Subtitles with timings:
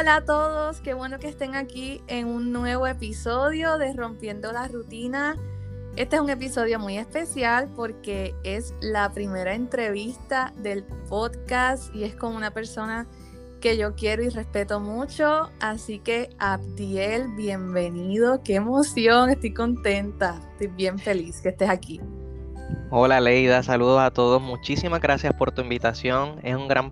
[0.00, 4.66] Hola a todos, qué bueno que estén aquí en un nuevo episodio de Rompiendo la
[4.66, 5.36] Rutina.
[5.94, 12.14] Este es un episodio muy especial porque es la primera entrevista del podcast y es
[12.14, 13.06] con una persona
[13.60, 15.50] que yo quiero y respeto mucho.
[15.60, 22.00] Así que Abdiel, bienvenido, qué emoción, estoy contenta, estoy bien feliz que estés aquí.
[22.88, 26.90] Hola Leida, saludos a todos, muchísimas gracias por tu invitación, es un gran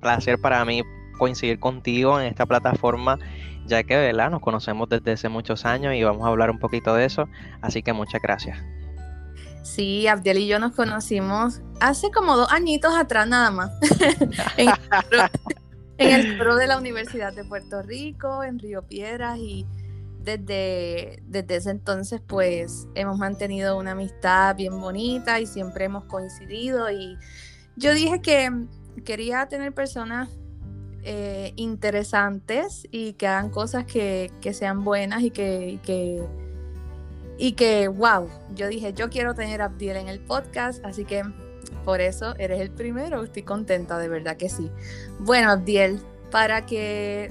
[0.00, 0.82] placer para mí
[1.16, 3.18] coincidir contigo en esta plataforma,
[3.66, 4.30] ya que ¿verdad?
[4.30, 7.28] nos conocemos desde hace muchos años y vamos a hablar un poquito de eso,
[7.60, 8.58] así que muchas gracias.
[9.62, 13.72] Sí, Abdiel y yo nos conocimos hace como dos añitos atrás nada más,
[14.56, 14.68] en,
[15.98, 19.66] el pro, de la Universidad de Puerto Rico, en Río Piedras, y
[20.20, 26.90] desde, desde ese entonces pues hemos mantenido una amistad bien bonita y siempre hemos coincidido
[26.90, 27.16] y
[27.76, 28.50] yo dije que
[29.04, 30.28] quería tener personas
[31.08, 35.78] eh, interesantes y que hagan cosas que, sean buenas y que,
[37.38, 41.22] y que, wow, yo dije, yo quiero tener a Abdiel en el podcast, así que
[41.84, 44.68] por eso eres el primero, estoy contenta, de verdad que sí.
[45.20, 46.00] Bueno, Abdiel,
[46.32, 47.30] para que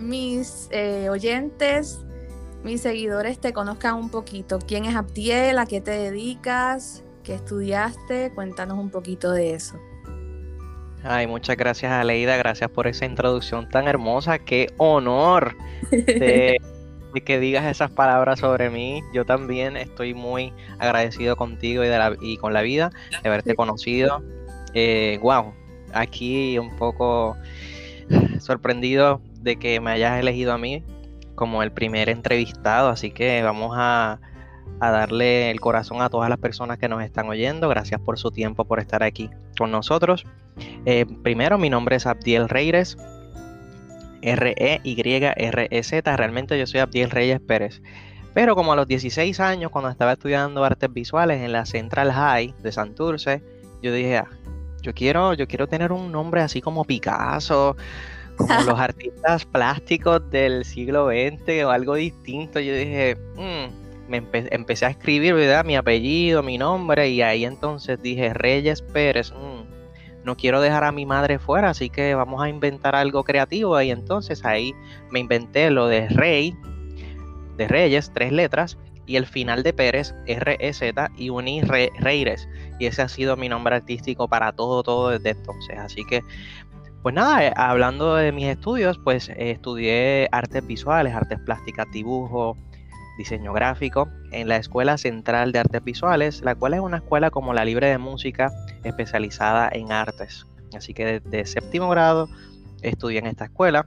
[0.00, 2.00] mis eh, oyentes,
[2.64, 5.58] mis seguidores te conozcan un poquito, ¿quién es Abdiel?
[5.58, 7.04] ¿A qué te dedicas?
[7.22, 8.32] ¿Qué estudiaste?
[8.34, 9.78] Cuéntanos un poquito de eso.
[11.06, 15.54] Ay, muchas gracias Aleida, gracias por esa introducción tan hermosa, qué honor
[15.90, 16.56] de,
[17.26, 19.02] que digas esas palabras sobre mí.
[19.12, 21.88] Yo también estoy muy agradecido contigo y,
[22.22, 22.90] y con la vida
[23.22, 24.22] de haberte conocido.
[24.72, 25.52] Eh, wow,
[25.92, 27.36] aquí un poco
[28.40, 30.82] sorprendido de que me hayas elegido a mí
[31.34, 34.20] como el primer entrevistado, así que vamos a
[34.80, 37.68] a darle el corazón a todas las personas que nos están oyendo.
[37.68, 40.26] Gracias por su tiempo, por estar aquí con nosotros.
[40.84, 42.96] Eh, primero, mi nombre es Abdiel Reyes,
[44.22, 46.16] R-E-Y-R-E-Z.
[46.16, 47.82] Realmente yo soy Abdiel Reyes Pérez.
[48.34, 52.54] Pero como a los 16 años, cuando estaba estudiando artes visuales en la Central High
[52.62, 53.42] de Santurce,
[53.80, 54.28] yo dije, ah,
[54.82, 57.76] yo quiero, yo quiero tener un nombre así como Picasso,
[58.36, 62.58] como los artistas plásticos del siglo XX o algo distinto.
[62.58, 65.34] Yo dije, mmm, me empecé a escribir.
[65.64, 69.32] Mi apellido, mi nombre, y ahí entonces dije Reyes Pérez.
[69.32, 73.80] Mm, no quiero dejar a mi madre fuera, así que vamos a inventar algo creativo.
[73.80, 74.74] Y entonces ahí
[75.10, 76.54] me inventé lo de Rey,
[77.56, 82.48] de Reyes, tres letras, y el final de Pérez, R-E-Z, y uní Reyes.
[82.78, 85.78] Y ese ha sido mi nombre artístico para todo, todo desde entonces.
[85.78, 86.22] Así que,
[87.02, 92.56] pues nada, eh, hablando de mis estudios, pues estudié artes visuales, artes plásticas, dibujo,
[93.16, 97.54] diseño gráfico en la Escuela Central de Artes Visuales, la cual es una escuela como
[97.54, 98.52] la Libre de Música
[98.82, 100.46] especializada en artes.
[100.74, 102.28] Así que desde séptimo grado
[102.82, 103.86] estudié en esta escuela.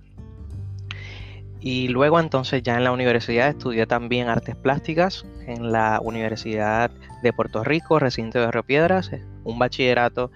[1.60, 6.92] Y luego entonces ya en la universidad estudié también artes plásticas en la Universidad
[7.24, 9.12] de Puerto Rico, recinto de Río Piedras,
[9.44, 10.32] un bachillerato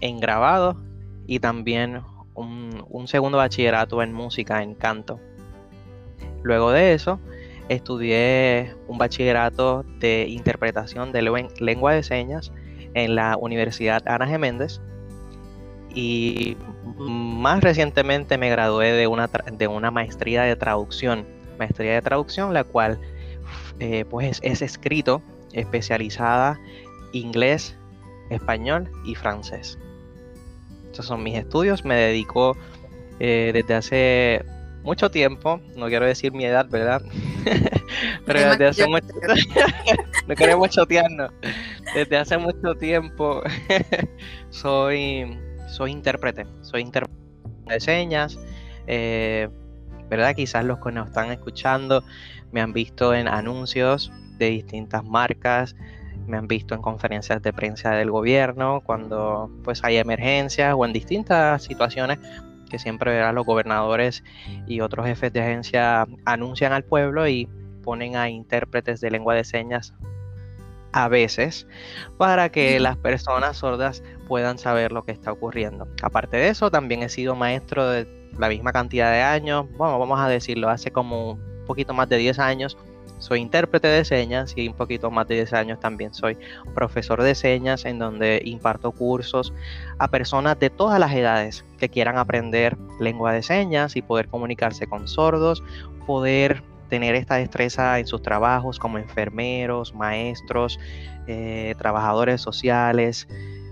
[0.00, 0.76] en grabado
[1.26, 2.02] y también
[2.34, 5.18] un, un segundo bachillerato en música, en canto.
[6.42, 7.20] Luego de eso,
[7.70, 11.22] estudié un bachillerato de interpretación de
[11.60, 12.52] lengua de señas
[12.94, 14.80] en la Universidad Ana Geméndez
[15.94, 16.56] y
[16.98, 21.24] más recientemente me gradué de una, de una maestría de traducción,
[21.60, 22.98] maestría de traducción la cual
[23.78, 25.22] eh, pues es escrito
[25.52, 26.58] especializada
[27.12, 27.76] inglés,
[28.30, 29.78] español y francés.
[30.86, 32.56] Estos son mis estudios, me dedico
[33.20, 34.44] eh, desde hace
[34.82, 37.02] mucho tiempo, no quiero decir mi edad, ¿verdad?
[38.26, 39.06] Pero desde hace mucho
[40.26, 41.32] no queremos chotearnos.
[41.94, 43.42] Desde hace mucho tiempo
[44.50, 47.20] soy, soy intérprete, soy intérprete
[47.66, 48.38] de señas.
[48.86, 49.48] Eh,
[50.08, 50.34] ¿Verdad?
[50.34, 52.02] Quizás los que nos están escuchando
[52.50, 55.76] me han visto en anuncios de distintas marcas,
[56.26, 60.92] me han visto en conferencias de prensa del gobierno, cuando pues hay emergencias o en
[60.92, 62.18] distintas situaciones
[62.70, 64.24] que siempre los gobernadores
[64.66, 67.46] y otros jefes de agencia anuncian al pueblo y
[67.82, 69.92] ponen a intérpretes de lengua de señas
[70.92, 71.66] a veces
[72.16, 75.86] para que las personas sordas puedan saber lo que está ocurriendo.
[76.02, 80.18] Aparte de eso, también he sido maestro de la misma cantidad de años, bueno, vamos
[80.20, 82.78] a decirlo, hace como un poquito más de 10 años
[83.20, 86.36] soy intérprete de señas y un poquito más de 10 años también soy
[86.74, 89.52] profesor de señas en donde imparto cursos
[89.98, 94.86] a personas de todas las edades que quieran aprender lengua de señas y poder comunicarse
[94.86, 95.62] con sordos,
[96.06, 100.80] poder tener esta destreza en sus trabajos como enfermeros, maestros,
[101.26, 103.28] eh, trabajadores sociales,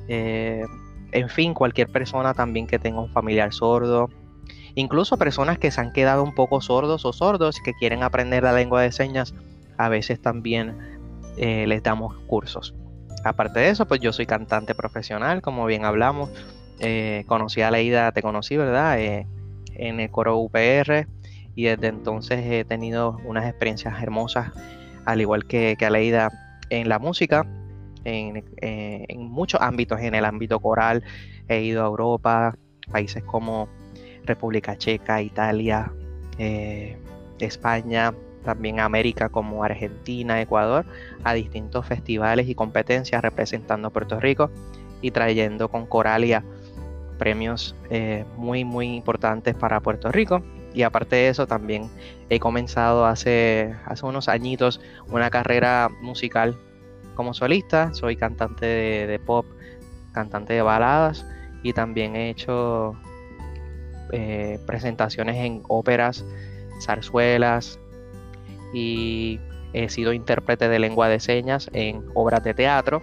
[0.09, 0.65] eh,
[1.13, 4.09] en fin, cualquier persona también que tenga un familiar sordo.
[4.79, 8.53] Incluso personas que se han quedado un poco sordos o sordos que quieren aprender la
[8.53, 9.35] lengua de señas,
[9.77, 10.77] a veces también
[11.37, 12.75] eh, les damos cursos.
[13.25, 16.31] Aparte de eso, pues yo soy cantante profesional, como bien hablamos.
[16.79, 19.01] Eh, conocí a Leida, te conocí, ¿verdad?
[19.01, 19.27] Eh,
[19.75, 21.09] en el coro UPR
[21.57, 24.53] y desde entonces he tenido unas experiencias hermosas,
[25.05, 26.31] al igual que, que Aleida
[26.71, 27.47] en la música,
[28.05, 28.45] en,
[29.29, 31.03] muchos ámbitos, en el ámbito coral,
[31.49, 32.55] he ido a Europa,
[32.91, 33.69] países como
[34.29, 35.93] República Checa, Italia,
[37.39, 38.15] España,
[38.45, 40.87] también América como Argentina, Ecuador,
[41.25, 44.51] a distintos festivales y competencias representando a Puerto Rico
[45.03, 46.45] y trayendo con Coralia
[47.19, 50.43] premios eh, muy muy importantes para Puerto Rico.
[50.73, 51.91] Y aparte de eso, también
[52.31, 56.57] he comenzado hace, hace unos añitos una carrera musical
[57.15, 57.93] como solista.
[57.95, 59.45] Soy cantante de, pop,
[60.13, 61.27] cantante de baladas
[61.63, 62.97] y también he hecho
[64.13, 66.25] eh, presentaciones en óperas,
[66.83, 67.79] zarzuelas,
[68.73, 69.41] y
[69.73, 73.03] he sido intérprete de lengua de señas en obras de teatro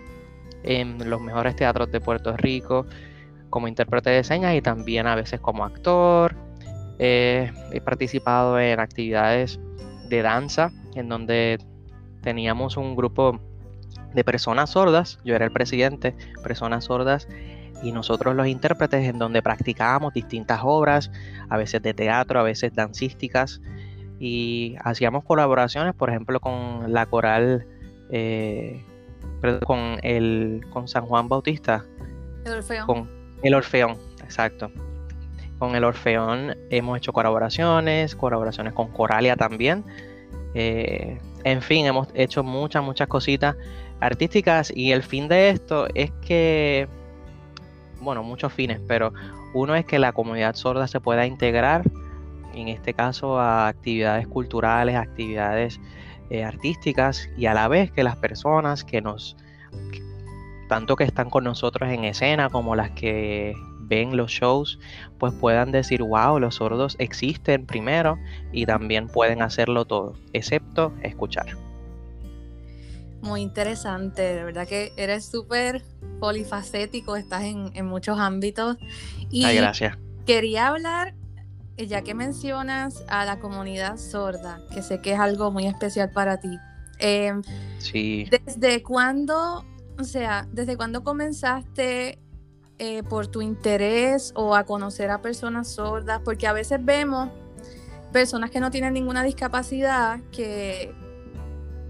[0.63, 2.85] en los mejores teatros de Puerto Rico
[3.49, 6.35] como intérprete de señas y también a veces como actor.
[6.97, 7.51] he
[7.83, 9.59] participado en actividades
[10.09, 11.59] de danza en donde
[12.21, 13.39] teníamos un grupo
[14.13, 17.27] de personas sordas, yo era el presidente, personas sordas,
[17.83, 21.11] y nosotros los intérpretes en donde practicábamos distintas obras,
[21.49, 23.61] a veces de teatro, a veces dancísticas,
[24.19, 27.67] y hacíamos colaboraciones, por ejemplo, con la coral,
[28.09, 28.83] eh,
[29.65, 31.85] con el con San Juan Bautista.
[32.45, 32.85] El Orfeón.
[32.87, 33.09] Con
[33.43, 34.71] el Orfeón, exacto.
[35.59, 39.83] Con el Orfeón hemos hecho colaboraciones, colaboraciones con Coralia también.
[40.53, 43.55] Eh, en fin, hemos hecho muchas, muchas cositas
[43.99, 46.87] artísticas y el fin de esto es que,
[48.05, 49.13] bueno, muchos fines, pero
[49.53, 51.83] uno es que la comunidad sorda se pueda integrar
[52.53, 55.79] en este caso a actividades culturales, actividades
[56.29, 59.35] eh, artísticas y a la vez que las personas que nos,
[60.69, 64.79] tanto que están con nosotros en escena como las que ven los shows,
[65.19, 68.17] pues puedan decir, wow, los sordos existen primero
[68.51, 71.64] y también pueden hacerlo todo, excepto escuchar.
[73.25, 75.83] Muy interesante, de verdad que eres súper
[76.19, 78.77] polifacético, estás en, en, muchos ámbitos.
[79.31, 79.97] Y Ay, gracias.
[80.27, 81.15] Quería hablar
[81.75, 86.39] ya que mencionas a la comunidad sorda, que sé que es algo muy especial para
[86.39, 86.55] ti,
[86.99, 87.41] em,
[87.79, 88.29] sí.
[88.29, 89.65] ¿desde cuándo,
[89.97, 92.19] o sea, desde cuándo comenzaste
[92.77, 96.21] eh, por tu interés o a conocer a personas sordas?
[96.23, 97.29] Porque a veces vemos
[98.13, 100.93] personas que no tienen ninguna discapacidad que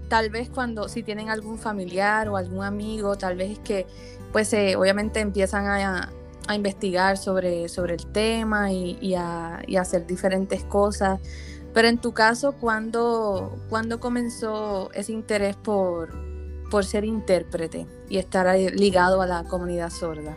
[0.08, 3.86] tal vez cuando si tienen algún familiar o algún amigo, tal vez es que
[4.32, 6.10] pues eh, obviamente empiezan a,
[6.46, 11.20] a investigar sobre, sobre el tema y, a, hacer diferentes cosas.
[11.74, 13.58] Pero en tu caso, ¿cuándo,
[14.00, 16.10] comenzó ese interés por,
[16.70, 20.36] por ser intérprete y estar ligado a la comunidad sorda?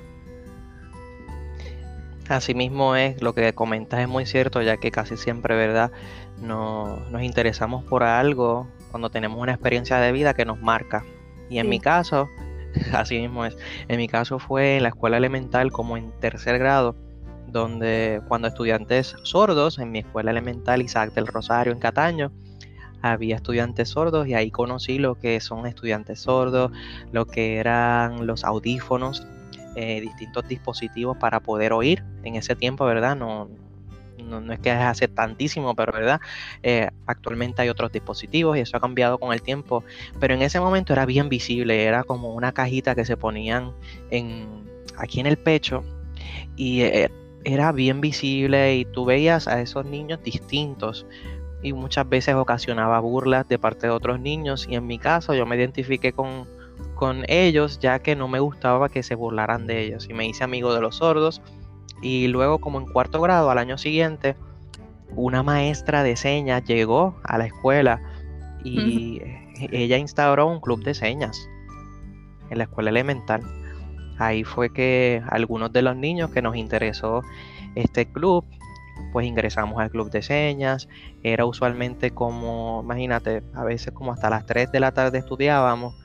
[2.27, 5.91] Asimismo es, lo que comentas es muy cierto, ya que casi siempre, ¿verdad?
[6.39, 11.03] No, nos interesamos por algo cuando tenemos una experiencia de vida que nos marca.
[11.49, 12.27] Y en mi caso,
[12.93, 13.57] Así mismo es.
[13.87, 16.95] En mi caso fue en la escuela elemental como en tercer grado,
[17.47, 22.31] donde cuando estudiantes sordos, en mi escuela elemental Isaac del Rosario en Cataño,
[23.01, 26.71] había estudiantes sordos y ahí conocí lo que son estudiantes sordos,
[27.11, 29.25] lo que eran los audífonos,
[29.75, 32.03] eh, distintos dispositivos para poder oír.
[32.23, 33.15] En ese tiempo, ¿verdad?
[33.15, 33.49] No,
[34.29, 36.21] no, es que hace tantísimo, pero verdad,
[36.63, 39.83] eh, actualmente hay otros dispositivos y eso ha cambiado con el tiempo,
[40.19, 43.73] pero en ese momento era bien visible, era como una cajita que se ponían
[44.11, 45.83] en, aquí en el pecho
[46.55, 47.09] y eh,
[47.43, 51.05] era bien visible y tú veías a esos niños distintos
[51.61, 55.45] y muchas veces ocasionaba burlas de parte de otros niños y en mi caso yo
[55.45, 56.47] me identifiqué con,
[56.95, 60.43] con ellos ya que no me gustaba que se burlaran de ellos y me hice
[60.43, 61.41] amigo de los sordos
[62.01, 64.35] y luego como en cuarto grado, al año siguiente,
[65.15, 68.01] una maestra de señas llegó a la escuela
[68.63, 69.21] y
[69.71, 71.49] ella instauró un club de señas
[72.49, 73.41] en la escuela elemental.
[74.17, 77.23] Ahí fue que algunos de los niños que nos interesó
[77.75, 78.45] este club,
[79.13, 80.89] pues ingresamos al club de señas.
[81.23, 85.95] Era usualmente como, imagínate, a veces como hasta las 3 de la tarde estudiábamos.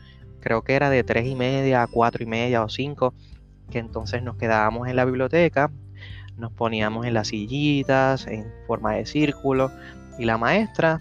[0.40, 3.14] Creo que era de 3 y media a 4 y media o 5,
[3.70, 5.72] que entonces nos quedábamos en la biblioteca
[6.36, 9.70] nos poníamos en las sillitas en forma de círculo
[10.18, 11.00] y la maestra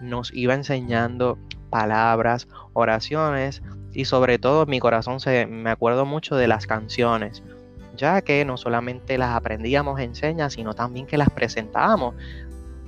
[0.00, 1.38] nos iba enseñando
[1.70, 3.62] palabras, oraciones
[3.92, 7.42] y sobre todo mi corazón se me acuerdo mucho de las canciones.
[7.96, 12.16] ya que no solamente las aprendíamos en señas, sino también que las presentábamos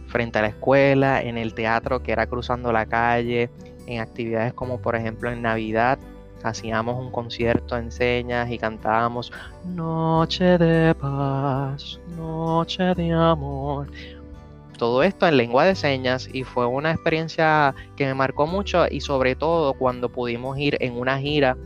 [0.09, 3.49] frente a la escuela, en el teatro que era cruzando la calle,
[3.87, 6.01] en actividades como por ejemplo en Navidad
[6.47, 9.33] hacíamos un concierto en señas y cantábamos
[9.65, 13.89] Noche de paz, noche de amor.
[14.79, 19.01] Todo esto en lengua de señas y fue una experiencia que me marcó mucho y
[19.01, 21.57] sobre todo cuando pudimos ir en una gira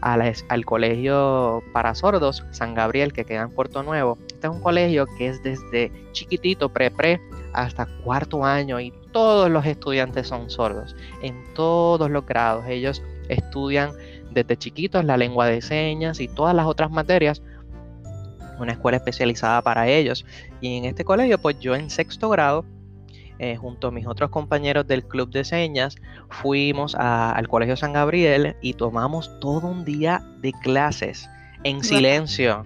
[0.00, 4.18] al colegio para sordos San Gabriel que queda en Puerto Nuevo.
[4.28, 7.20] Este es un colegio que es desde chiquitito, pre-pre,
[7.52, 12.64] hasta cuarto año y todos los estudiantes son sordos en todos los grados.
[12.68, 13.90] Ellos estudian
[14.30, 17.42] desde chiquitos la lengua de señas y todas las otras materias.
[18.58, 20.24] Una escuela especializada para ellos.
[20.60, 22.64] Y en este colegio, pues yo en sexto grado,
[23.38, 25.96] eh, junto a mis otros compañeros del club de señas,
[26.28, 31.28] fuimos al Colegio San Gabriel y tomamos todo un día de clases
[31.62, 32.64] en silencio.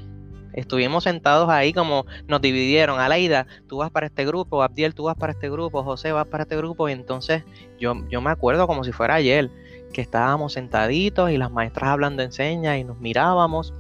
[0.55, 3.01] Estuvimos sentados ahí como nos dividieron.
[3.01, 6.43] Alaida, tú vas para este grupo, Abdiel, tú vas para este grupo, José vas para
[6.43, 6.89] este grupo.
[6.89, 7.43] Y entonces
[7.79, 9.51] yo, yo me acuerdo como si fuera ayer
[9.93, 13.73] que estábamos sentaditos y las maestras hablando en señas y nos mirábamos.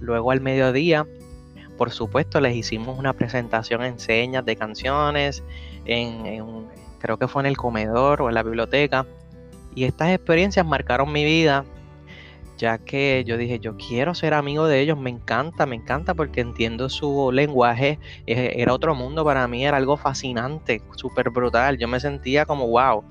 [0.00, 1.06] Luego al mediodía,
[1.76, 5.42] por supuesto, les hicimos una presentación en señas de canciones,
[5.84, 6.66] en,
[6.98, 9.06] creo que fue en el comedor o en la biblioteca.
[9.74, 11.64] Y estas experiencias marcaron mi vida,
[12.58, 16.40] ya que yo dije, yo quiero ser amigo de ellos, me encanta, me encanta porque
[16.40, 22.00] entiendo su lenguaje, era otro mundo para mí, era algo fascinante, súper brutal, yo me
[22.00, 23.04] sentía como, wow,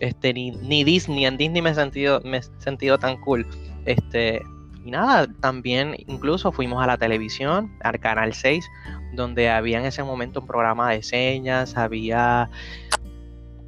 [0.00, 3.46] este, ni, ni, Disney, en Disney me he sentido, me he sentido tan cool.
[3.84, 4.42] Este,
[4.84, 8.66] y nada, también incluso fuimos a la televisión, al Canal 6,
[9.12, 12.50] donde había en ese momento un programa de señas, había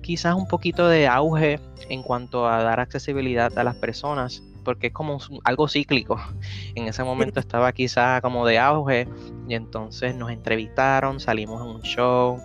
[0.00, 4.92] quizás un poquito de auge en cuanto a dar accesibilidad a las personas, porque es
[4.92, 6.20] como algo cíclico.
[6.74, 9.06] En ese momento estaba quizás como de auge
[9.48, 12.40] y entonces nos entrevistaron, salimos en un show,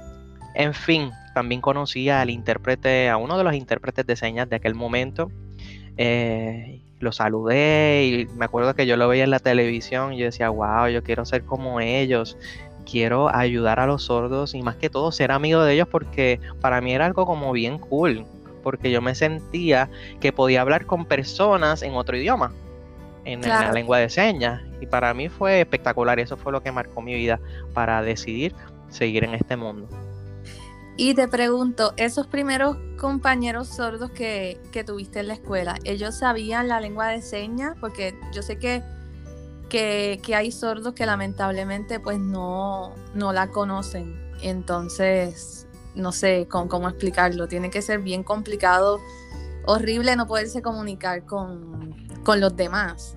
[0.56, 4.74] en fin, también conocí al intérprete, a uno de los intérpretes de señas de aquel
[4.74, 5.30] momento.
[5.96, 10.26] Eh, lo saludé y me acuerdo que yo lo veía en la televisión y yo
[10.26, 12.40] decía, wow, yo quiero ser como ellos,
[12.90, 16.82] quiero ayudar a los sordos y más que todo ser amigo de ellos porque para
[16.82, 18.26] mí era algo como bien cool,
[18.64, 22.52] porque yo me sentía que podía hablar con personas en otro idioma,
[23.26, 26.72] en, en la lengua de señas y para mí fue espectacular eso fue lo que
[26.72, 27.40] marcó mi vida
[27.76, 28.56] para decidir
[28.90, 29.88] seguir en este mundo.
[31.00, 36.82] Y te pregunto, esos primeros compañeros sordos que, tuviste en la escuela, ¿ellos sabían la
[36.82, 37.76] lengua de señas?
[37.80, 38.82] Porque yo sé que,
[39.70, 44.20] que, hay sordos que lamentablemente pues no, no la conocen.
[44.42, 47.48] Entonces, no sé cómo, cómo explicarlo.
[47.48, 49.00] Tiene que ser bien complicado,
[49.66, 53.16] horrible no poderse comunicar con, con los demás.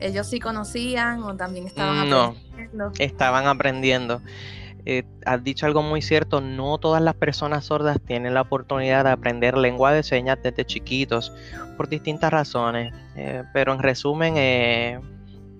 [0.00, 2.92] ¿Ellos sí conocían o también estaban no, aprendiendo?
[2.98, 4.20] Estaban aprendiendo.
[4.84, 9.10] Eh, has dicho algo muy cierto, no todas las personas sordas tienen la oportunidad de
[9.10, 11.32] aprender lengua de señas desde chiquitos
[11.76, 15.00] por distintas razones, eh, pero en resumen, eh,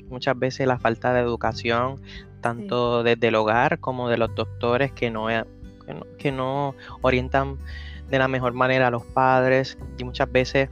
[0.09, 2.01] muchas veces la falta de educación,
[2.41, 5.29] tanto desde el hogar como de los doctores que no,
[6.19, 7.59] que no orientan
[8.11, 10.69] de la mejor manera a los padres y muchas veces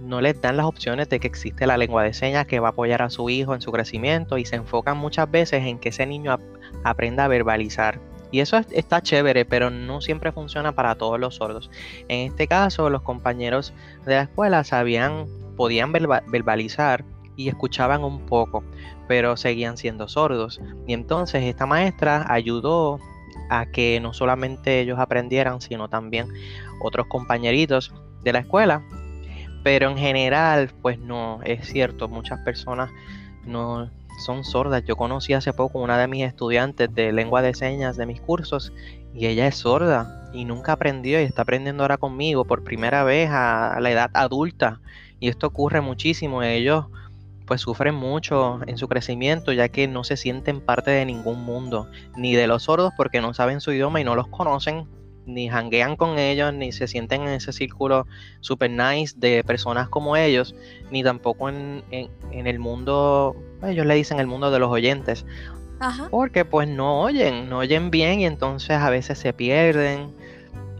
[0.00, 2.70] no les dan las opciones de que existe la lengua de señas que va a
[2.70, 6.06] apoyar a su hijo en su crecimiento y se enfocan muchas veces en que ese
[6.06, 6.38] niño
[6.84, 8.00] aprenda a verbalizar.
[8.30, 11.70] Y eso está chévere, pero no siempre funciona para todos los sordos.
[12.08, 13.74] En este caso, los compañeros
[14.06, 15.26] de la escuela sabían,
[15.56, 17.04] podían verbalizar
[17.36, 18.64] y escuchaban un poco,
[19.06, 20.60] pero seguían siendo sordos.
[20.86, 22.98] Y entonces esta maestra ayudó
[23.50, 26.28] a que no solamente ellos aprendieran, sino también
[26.82, 28.82] otros compañeritos de la escuela
[29.62, 32.90] pero en general, pues no, es cierto, muchas personas
[33.44, 33.90] no
[34.22, 34.84] son sordas.
[34.84, 38.72] Yo conocí hace poco una de mis estudiantes de lengua de señas de mis cursos
[39.14, 43.28] y ella es sorda y nunca aprendió y está aprendiendo ahora conmigo por primera vez
[43.30, 44.80] a, la edad adulta.
[45.20, 46.42] Y esto ocurre muchísimo.
[46.42, 46.86] Ellos
[47.46, 51.90] pues sufren mucho en su crecimiento ya que no se sienten parte de ningún mundo,
[52.16, 54.86] ni de los sordos porque no saben su idioma y no los conocen
[55.26, 58.06] ni hanguean con ellos, ni se sienten en ese círculo
[58.40, 60.54] super nice de personas como ellos,
[60.90, 61.82] ni tampoco en,
[62.32, 65.24] el mundo, ellos le dicen el mundo de los oyentes.
[66.10, 70.14] Porque pues no oyen, no oyen bien y entonces a veces se pierden.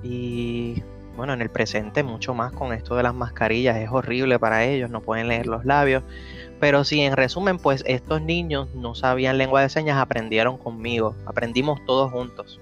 [0.04, 0.80] Y
[1.16, 4.90] bueno, en el presente mucho más con esto de las mascarillas, es horrible para ellos,
[4.90, 6.04] no pueden leer los labios.
[6.60, 11.84] Pero sí, en resumen, pues estos niños no sabían lengua de señas, aprendieron conmigo, aprendimos
[11.84, 12.60] todos juntos.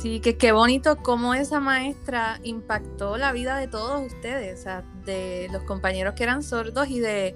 [0.00, 4.84] Sí, que qué bonito cómo esa maestra impactó la vida de todos ustedes, o sea,
[5.06, 7.34] de los compañeros que eran sordos y de,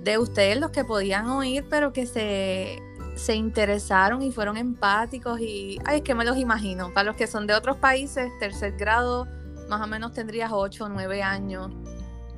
[0.00, 2.80] de ustedes los que podían oír, pero que se,
[3.16, 6.94] se interesaron y fueron empáticos y, ay, es que me los imagino.
[6.94, 9.26] Para los que son de otros países, tercer grado,
[9.68, 11.72] más o menos tendrías 8 o 9 años,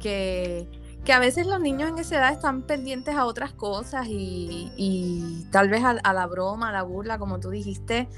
[0.00, 0.66] que,
[1.04, 5.68] que a veces los niños en esa edad están pendientes a otras cosas y, tal
[5.68, 8.08] vez a, la broma, a la burla, como tú dijiste,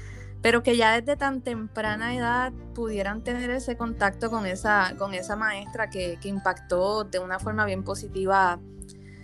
[0.41, 5.35] pero que ya desde tan temprana edad pudieran tener ese contacto con esa, con esa
[5.35, 8.59] maestra que, que impactó de una forma bien positiva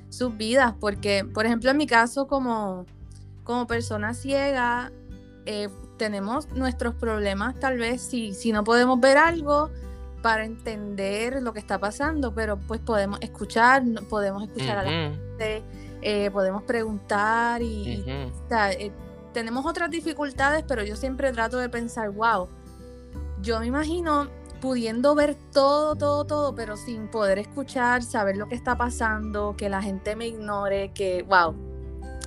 [0.10, 2.86] sus vidas, porque, por ejemplo, en mi caso como,
[3.44, 4.92] como persona ciega,
[5.46, 9.70] eh, tenemos nuestros problemas tal vez si, si no podemos ver algo
[10.22, 15.64] para entender lo que está pasando, pero pues podemos escuchar, podemos escuchar a la gente,
[16.02, 18.92] eh, podemos preguntar y, eh,
[19.34, 22.48] tenemos otras dificultades, pero yo siempre trato de pensar, wow,
[23.42, 24.30] yo me imagino
[24.62, 29.70] pudiendo ver todo, todo, todo, pero sin poder escuchar, saber lo que está pasando, que
[29.70, 31.56] la gente me ignore, que, wow.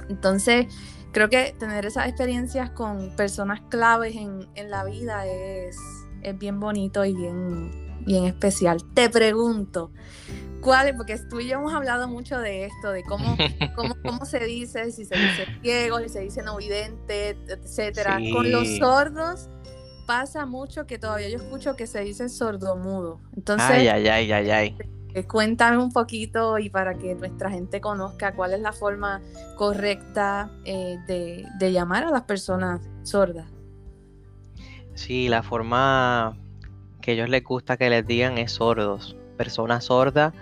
[0.08, 0.66] Entonces,
[1.12, 5.78] creo que tener esas experiencias con personas claves en, la vida es,
[6.22, 8.82] es, bien bonito y bien, bien especial.
[8.94, 9.90] Te pregunto,
[10.60, 10.96] ¿cuál es?
[10.96, 13.36] Porque tú y yo hemos hablado mucho de esto, de cómo,
[13.76, 18.18] cómo, cómo se dice, si se dice ciego, si se dice no vidente, etcétera.
[18.32, 19.48] Con los sordos
[20.06, 23.20] pasa mucho que todavía yo escucho que se dice sordomudo.
[23.36, 24.76] Entonces, ay, ay, ay, ay, ay.
[25.14, 29.22] Eh, cuéntame un poquito y para que nuestra gente conozca cuál es la forma
[29.56, 33.46] correcta eh, de, llamar a las personas sordas.
[34.94, 36.36] Sí, la forma
[37.04, 40.32] que a ellos les gusta que les digan es sordos, persona sorda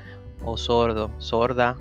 [0.45, 1.77] o sordo, sorda,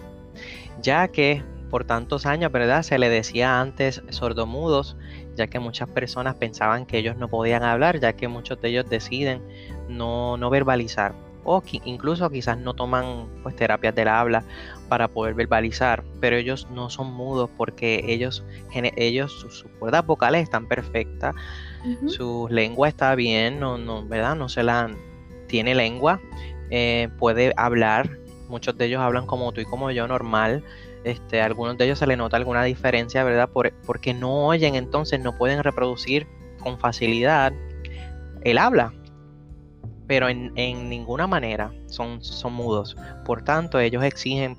[0.81, 2.81] ya que por tantos años, ¿verdad?
[2.81, 4.97] Se le decía antes sordomudos,
[5.35, 8.89] ya que muchas personas pensaban que ellos no podían hablar, ya que muchos de ellos
[8.89, 9.43] deciden
[9.87, 11.13] no, no verbalizar.
[11.43, 14.43] O incluso quizás no toman pues terapias del habla
[14.89, 20.67] para poder verbalizar, pero ellos no son mudos porque ellos, ellos sus, cuerdas vocales están
[20.67, 21.35] perfectas,
[22.07, 24.35] su lengua está bien, no, no, ¿verdad?
[24.35, 24.89] No se la
[25.47, 26.21] tiene lengua,
[26.69, 28.17] eh, puede hablar,
[28.47, 30.63] muchos de ellos hablan como tú y como yo normal,
[31.03, 33.49] este, a algunos de ellos se le nota alguna diferencia, ¿verdad?
[33.85, 36.27] porque no oyen, entonces no pueden reproducir
[36.59, 37.53] con facilidad
[38.43, 38.93] el habla.
[40.07, 42.97] Pero en, ninguna manera son, son mudos.
[43.23, 44.57] Por tanto, ellos exigen,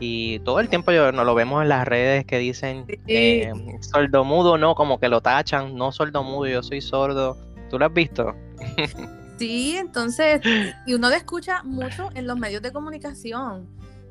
[0.00, 4.24] y todo el tiempo yo, nos lo vemos en las redes que dicen eh, sordo
[4.24, 7.36] mudo, no, como que lo tachan, no sordo mudo, yo soy sordo.
[7.70, 8.34] ¿Tú lo has visto?
[9.38, 10.40] Sí, entonces,
[10.84, 13.68] y uno lo escucha mucho en los medios de comunicación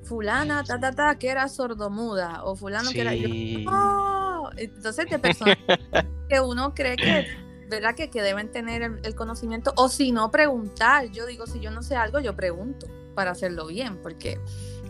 [0.08, 3.28] fulana, ta, ta, ta, que era sordomuda, o fulano que era yo.
[3.70, 4.50] ¡Oh!
[4.56, 5.58] Entonces, de personas
[6.30, 7.28] que uno cree que,
[7.70, 7.94] ¿verdad?
[7.94, 11.12] Que, que deben tener el, conocimiento, o si no, preguntar.
[11.12, 14.40] Yo digo, si yo no sé algo, yo pregunto para hacerlo bien, porque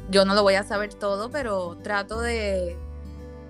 [0.09, 2.77] yo no lo voy a saber todo, pero trato de,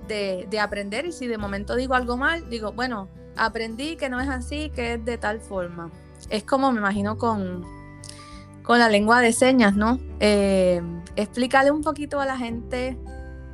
[0.08, 4.20] de, de aprender y si de momento digo algo mal, digo, bueno, aprendí que no
[4.20, 5.92] es así, que es de tal forma.
[6.30, 7.66] Es como me imagino con,
[8.64, 10.00] con la lengua de señas, ¿no?
[10.20, 10.82] Eh,
[11.16, 12.98] explícale un poquito a la gente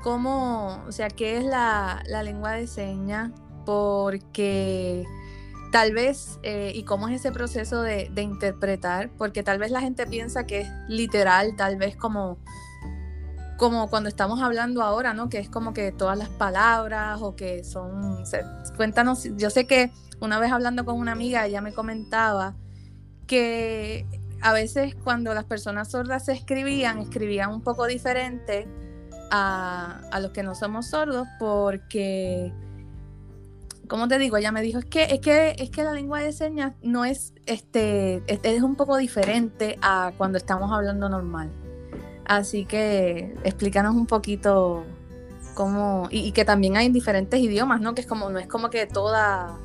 [0.01, 3.31] cómo, o sea, qué es la, lengua de señas,
[3.65, 5.05] porque
[5.71, 10.05] tal vez, eh, y cómo es ese proceso de, interpretar, porque tal vez la gente
[10.05, 12.37] piensa que es literal, tal vez como,
[13.57, 15.29] como cuando estamos hablando ahora, ¿no?
[15.29, 18.23] Que es como que todas las palabras o que son,
[18.75, 22.55] cuéntanos, yo sé que una vez hablando con una amiga, ella me comentaba
[23.27, 24.05] que
[24.41, 28.67] a veces cuando las personas sordas se escribían, escribían un poco diferente
[29.31, 32.53] a, los que no somos sordos porque,
[33.87, 36.33] como te digo, ella me dijo, es que, es que, es que la lengua de
[36.33, 41.51] señas no es, este, es, un poco diferente a cuando estamos hablando normal.
[42.25, 44.83] Así que explícanos un poquito
[45.53, 47.93] cómo, y, y que también hay diferentes idiomas, ¿no?
[47.93, 49.57] Que es como, no es como que toda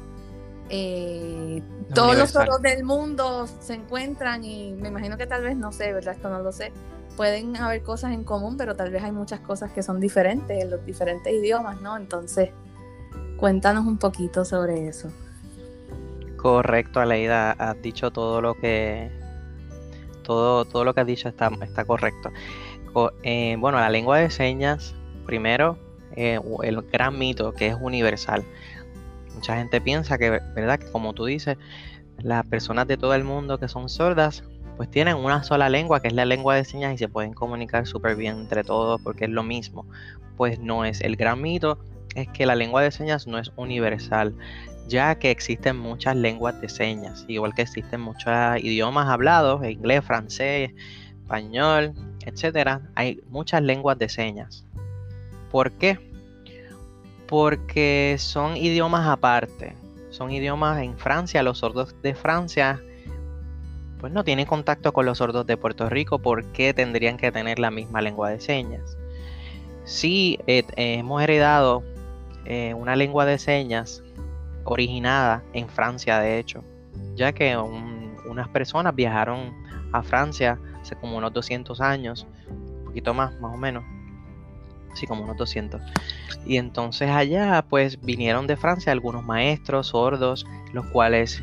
[0.71, 1.62] eh,
[1.94, 5.92] todos los sordos del mundo se encuentran y me imagino que tal vez, no sé,
[5.92, 6.14] ¿verdad?
[6.14, 6.73] Esto no lo sé.
[7.16, 10.71] Pueden haber cosas en común, pero tal vez hay muchas cosas que son diferentes en
[10.71, 11.97] los diferentes idiomas, ¿no?
[11.97, 12.51] Entonces,
[13.38, 15.11] cuéntanos un poquito sobre eso.
[16.37, 19.11] Correcto, Aleida, has dicho todo lo que
[20.29, 22.31] todo, todo lo que has dicho está, está correcto.
[23.23, 24.95] Eh, bueno, la lengua de señas,
[25.27, 25.79] primero,
[26.14, 28.45] eh, el gran mito que es universal.
[29.35, 30.79] Mucha gente piensa que, ¿verdad?
[30.79, 31.57] Que como tú dices,
[32.19, 34.45] las personas de todo el mundo que son sordas,
[34.77, 37.87] pues tienen una sola lengua, que es la lengua de señas, y se pueden comunicar
[37.87, 39.87] súper bien entre todos porque es lo mismo.
[40.37, 41.01] Pues no es.
[41.01, 41.79] El gran mito
[42.14, 44.35] es que la lengua de señas no es universal,
[44.88, 50.72] ya que existen muchas lenguas de señas, igual que existen muchos idiomas hablados, inglés, francés,
[51.22, 54.64] español, etcétera, hay muchas lenguas de señas.
[55.51, 55.98] ¿Por qué?
[57.27, 59.77] Porque son idiomas aparte.
[60.11, 62.81] Son idiomas en Francia, los sordos de Francia
[64.01, 67.59] pues no tienen contacto con los sordos de Puerto Rico, ¿por qué tendrían que tener
[67.59, 68.96] la misma lengua de señas?
[69.85, 71.83] Sí, eh, hemos heredado
[72.44, 74.03] eh, una lengua de señas
[74.68, 76.62] originada en Francia, de hecho,
[77.14, 79.54] ya que unas personas viajaron
[79.92, 83.85] a Francia hace como unos 200 años, un poquito más, más o menos,
[84.94, 85.81] sí, como unos 200.
[86.46, 91.42] Y entonces allá, pues vinieron de Francia algunos maestros sordos, los cuales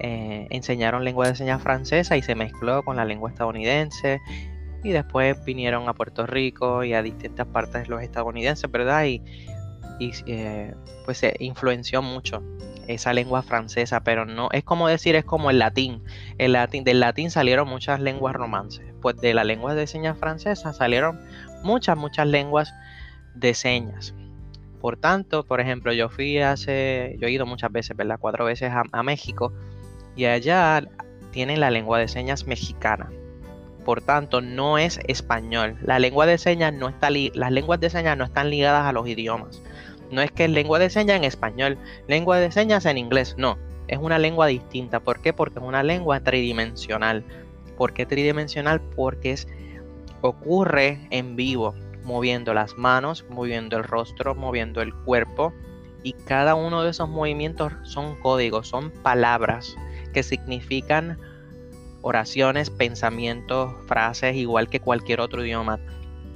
[0.00, 4.20] eh, enseñaron lengua de señas francesa y se mezcló con la lengua estadounidense.
[4.82, 9.04] Y después vinieron a Puerto Rico y a distintas partes de los estadounidenses, ¿verdad?
[9.04, 9.22] Y,
[10.26, 12.42] eh, pues se influenció mucho
[12.88, 16.02] esa lengua francesa, pero no es como decir, es como el latín.
[16.38, 18.84] El latín del latín salieron muchas lenguas romances.
[19.00, 21.20] Pues de la lengua de señas francesa salieron
[21.62, 22.74] muchas, muchas lenguas
[23.34, 24.14] de señas.
[24.80, 28.18] Por tanto, por ejemplo, yo fui hace, yo he ido muchas veces, ¿verdad?
[28.18, 29.52] Cuatro veces a México
[30.16, 30.82] y allá
[31.30, 33.10] tienen la lengua de señas mexicana.
[33.90, 35.76] Por tanto, no es español.
[35.82, 39.08] La lengua de señas no está las lenguas de señas no están ligadas a los
[39.08, 39.60] idiomas.
[40.12, 41.76] No es que es lengua de señas en español,
[42.06, 43.58] lengua de señas en inglés, no.
[43.88, 45.00] Es una lengua distinta.
[45.00, 45.32] ¿Por qué?
[45.32, 47.24] Porque es una lengua tridimensional.
[47.76, 48.80] ¿Por qué tridimensional?
[48.80, 49.48] Porque es,
[50.20, 51.74] ocurre en vivo,
[52.04, 55.52] moviendo las manos, moviendo el rostro, moviendo el cuerpo.
[56.04, 59.74] Y cada uno de esos movimientos son códigos, son palabras
[60.12, 61.18] que significan
[62.02, 65.78] oraciones, pensamientos, frases, igual que cualquier otro idioma.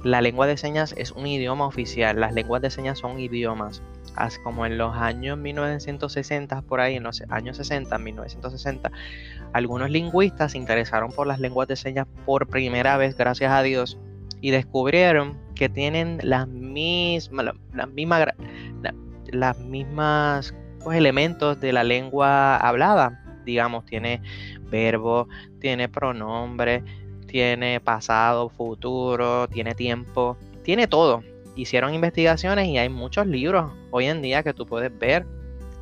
[0.03, 3.81] La lengua de señas es un idioma oficial, las lenguas de señas son idiomas.
[4.15, 8.91] Así como en los años 1960, por ahí, en los años 60, 1960,
[9.51, 13.97] algunos lingüistas se interesaron por las lenguas de señas por primera vez, gracias a Dios,
[14.41, 18.27] y descubrieron que tienen las mismas, las mismas,
[19.31, 20.53] las mismas
[20.93, 24.21] elementos de la lengua hablada digamos, tiene
[24.69, 25.29] verbo,
[25.65, 26.83] tiene pronombre,
[27.25, 31.23] tiene pasado, futuro, tiene tiempo, tiene todo.
[31.55, 35.25] Hicieron investigaciones y hay muchos libros hoy en día que tú puedes ver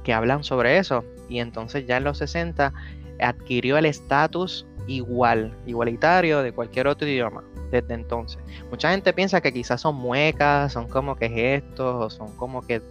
[0.06, 1.04] que hablan sobre eso.
[1.28, 2.72] Y entonces ya en los 60
[3.20, 8.42] adquirió el estatus igual, igualitario de cualquier otro idioma desde entonces.
[8.70, 12.82] Mucha gente piensa que quizás son muecas, son como que gestos, o son como que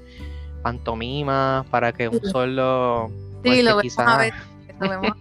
[0.60, 3.10] pantomimas para que un solo...
[3.42, 4.06] sí, lo quizás...
[4.06, 4.34] a ver
[4.88, 5.12] vemos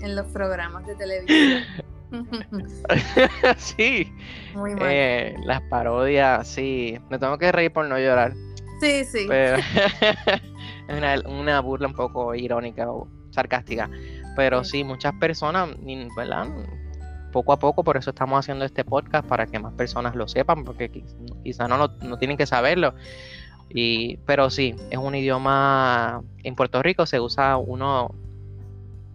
[0.00, 1.62] en los programas de televisión.
[3.56, 4.12] sí.
[4.54, 4.88] Muy mal.
[4.90, 6.98] Eh, las parodias, sí.
[7.08, 8.34] Me tengo que reír por no llorar.
[8.80, 9.28] Sí, sí.
[10.88, 10.96] es
[11.28, 13.88] una, burla un poco irónica o sarcástica.
[14.36, 15.70] Pero sí, muchas personas,
[16.16, 16.46] ¿verdad?
[17.32, 20.64] Poco a poco, por eso estamos haciendo este podcast, para que más personas lo sepan,
[20.64, 20.90] porque
[21.44, 22.94] quizás no, no tienen que saberlo.
[23.68, 28.12] Y, pero sí, es un idioma, en Puerto Rico se usa uno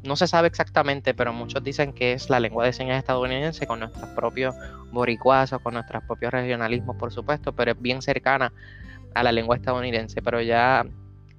[0.06, 3.80] no se sabe exactamente, pero muchos dicen que es la lengua de señas estadounidense con
[3.80, 4.56] nuestros propios
[4.92, 8.54] boricuazos, con nuestros propios regionalismos, por supuesto, pero es bien cercana
[9.14, 10.22] a la lengua estadounidense.
[10.22, 10.86] Pero ya,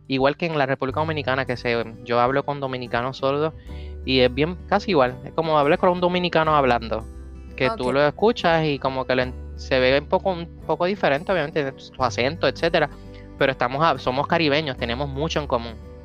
[0.09, 3.55] igual que en la República Dominicana, que se, yo hablo con dominicanos sordos
[4.05, 7.05] y es bien casi igual, es como hablar con un dominicano hablando,
[7.57, 11.73] que tú lo escuchas y como que se ve un poco, un poco diferente, obviamente,
[11.77, 12.91] su acento, etcétera,
[13.39, 15.96] pero estamos, somos caribeños, tenemos mucho en común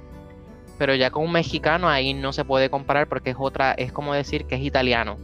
[0.82, 4.15] pero ya con un mexicano ahí no se puede comparar porque es otra, es como
[4.15, 5.17] decir que es italiano.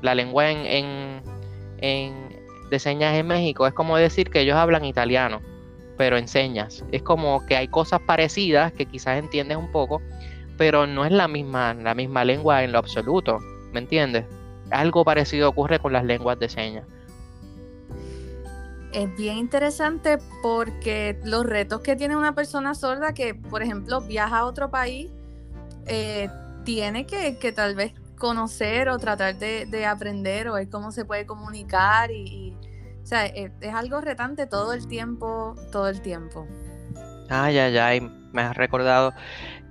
[0.00, 1.20] La lengua en,
[1.80, 5.40] de señas en México es como decir que ellos hablan italiano,
[5.98, 6.84] pero en señas.
[6.92, 10.00] Es como que hay cosas parecidas que quizás entiendes un poco,
[10.56, 13.40] pero no es la misma, la misma lengua en lo absoluto,
[13.72, 14.26] ¿me entiendes?
[14.70, 16.86] Algo parecido ocurre con las lenguas de señas
[18.92, 24.38] es bien interesante porque los retos que tiene una persona sorda que, por ejemplo, viaja
[24.38, 25.10] a otro país,
[25.86, 26.28] eh,
[26.64, 32.10] tiene que, tal vez conocer o tratar de, aprender o ver cómo se puede comunicar
[32.10, 32.56] y,
[33.02, 36.46] o sea, es, algo retante todo el tiempo, todo el tiempo.
[37.28, 38.00] Ay, ay, ay,
[38.32, 39.12] me has recordado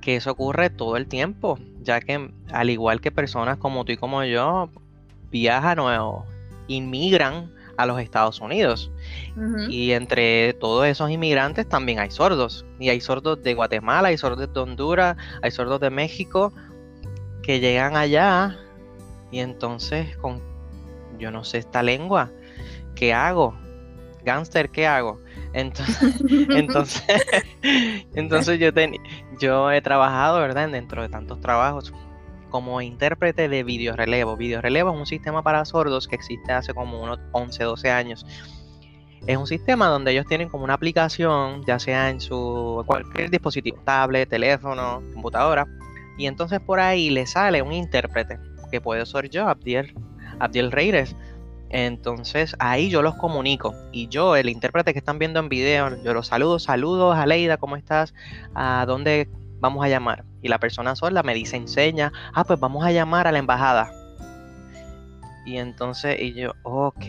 [0.02, 3.98] que eso ocurre todo el tiempo, ya que al igual que personas como tú y
[3.98, 4.70] como yo,
[5.30, 6.26] viajan o
[6.68, 8.92] inmigran a los Estados Unidos.
[9.70, 12.66] Y entre todos esos inmigrantes también hay sordos.
[12.80, 16.54] Y hay sordos de Guatemala, hay sordos de Honduras, hay sordos de México
[17.42, 18.58] que llegan allá
[19.32, 20.42] y entonces con,
[21.18, 22.30] yo no sé esta lengua,
[22.96, 23.56] ¿qué hago?
[24.24, 25.20] Gangster, ¿qué hago?
[25.54, 27.04] Entonces, entonces,
[28.14, 28.70] entonces yo,
[29.40, 30.70] yo he trabajado, ¿verdad?
[30.70, 31.94] Dentro de tantos trabajos
[32.50, 34.38] como intérprete de videorelevo.
[34.38, 38.26] Videorelevo es un sistema para sordos que existe hace como unos 11, 12 años.
[39.28, 43.78] Es un sistema donde ellos tienen como una aplicación, ya sea en su cualquier dispositivo,
[43.86, 45.68] tablet, teléfono, computadora,
[46.18, 48.40] y entonces por ahí le sale un intérprete,
[48.72, 49.94] que puede ser yo, Abdiel,
[50.40, 51.16] Abdiel Reyes.
[51.70, 53.74] Entonces ahí yo los comunico.
[53.92, 57.78] Y yo, el intérprete que están viendo en video, yo los saludo, saludos, Aleida, ¿cómo
[57.78, 58.14] estás?
[58.56, 59.30] ¿A dónde
[59.60, 60.26] vamos a llamar?
[60.42, 63.92] Y la persona sola me dice, enseña, ah, pues vamos a llamar a la embajada.
[65.46, 67.06] Y entonces, y yo, ok.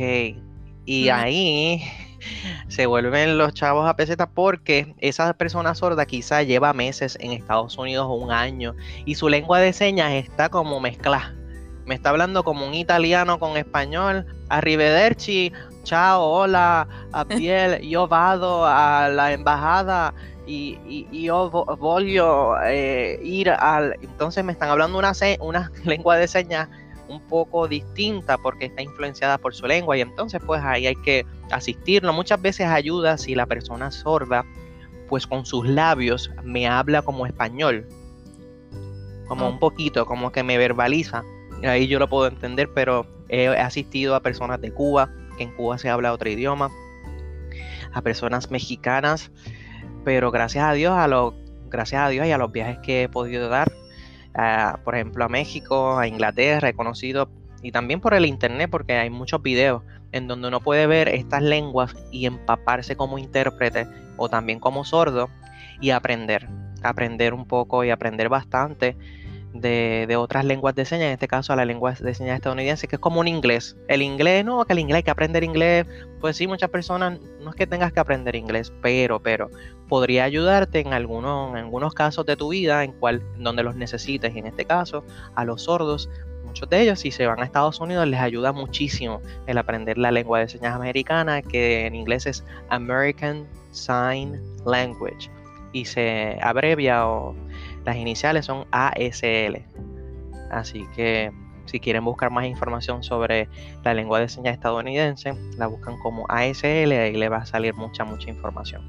[0.85, 1.83] Y ahí
[2.69, 7.77] se vuelven los chavos a peseta porque esa persona sorda quizá lleva meses en Estados
[7.79, 11.35] Unidos o un año y su lengua de señas está como mezclada.
[11.85, 14.25] Me está hablando como un italiano con español.
[14.49, 20.15] Arrivederci, chao, hola, Abdiel, yo vado a la embajada
[20.47, 20.79] y,
[21.25, 23.97] yo voy a eh, ir al...
[24.01, 26.69] Entonces me están hablando una, una lengua de señas
[27.09, 31.27] un poco distinta porque está influenciada por su lengua y entonces pues ahí hay que
[31.51, 32.13] asistirlo.
[32.13, 34.45] Muchas veces ayuda si la persona sorda
[35.09, 37.87] pues con sus labios me habla como español,
[39.29, 41.23] como un poquito, como que me verbaliza.
[41.65, 45.79] Ahí yo lo puedo entender, pero he asistido a personas de Cuba, que en Cuba
[45.79, 46.71] se habla otro idioma,
[47.93, 49.31] a personas mexicanas,
[50.05, 51.35] pero gracias a Dios, a lo,
[51.69, 53.71] gracias a Dios y a los viajes que he podido dar,
[54.85, 57.29] por ejemplo, a México, a Inglaterra, he conocido,
[57.63, 61.43] y también por el internet, porque hay muchos videos en donde uno puede ver estas
[61.43, 65.31] lenguas y empaparse como intérprete o también como sordo
[65.81, 66.49] y aprender,
[66.83, 68.97] aprender un poco y aprender bastante
[69.53, 72.97] de, otras lenguas de señas, en este caso a la lengua de señas estadounidense, que
[72.97, 73.77] es como un inglés.
[73.89, 75.87] El inglés, no, que el inglés hay que aprender inglés.
[76.21, 79.51] Pues sí, muchas personas, no es que tengas que aprender inglés, pero, pero
[79.89, 84.35] podría ayudarte en algunos, en algunos casos de tu vida en cual, donde los necesites.
[84.35, 86.09] En este caso, a los sordos,
[86.45, 90.11] muchos de ellos, si se van a Estados Unidos, les ayuda muchísimo el aprender la
[90.11, 95.31] lengua de señas americana, que en inglés es American Sign Language.
[95.75, 97.35] Y se abrevia o
[97.85, 99.65] las iniciales son ASL.
[100.51, 101.33] Así que
[101.67, 103.49] si quieren buscar más información sobre
[103.85, 108.05] la lengua de señas estadounidense, la buscan como ASL y le va a salir mucha,
[108.05, 108.83] mucha información.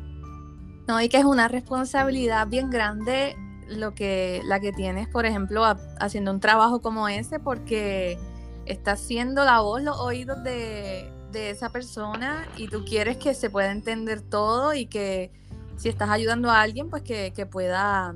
[0.87, 5.63] No, y que es una responsabilidad bien grande lo que, la que tienes, por ejemplo,
[5.99, 8.17] haciendo un trabajo como ese, porque
[8.65, 13.49] estás haciendo la voz, los oídos de, de esa persona y tú quieres que se
[13.49, 15.31] pueda entender todo y que
[15.77, 18.13] si estás ayudando a alguien, pues que, que pueda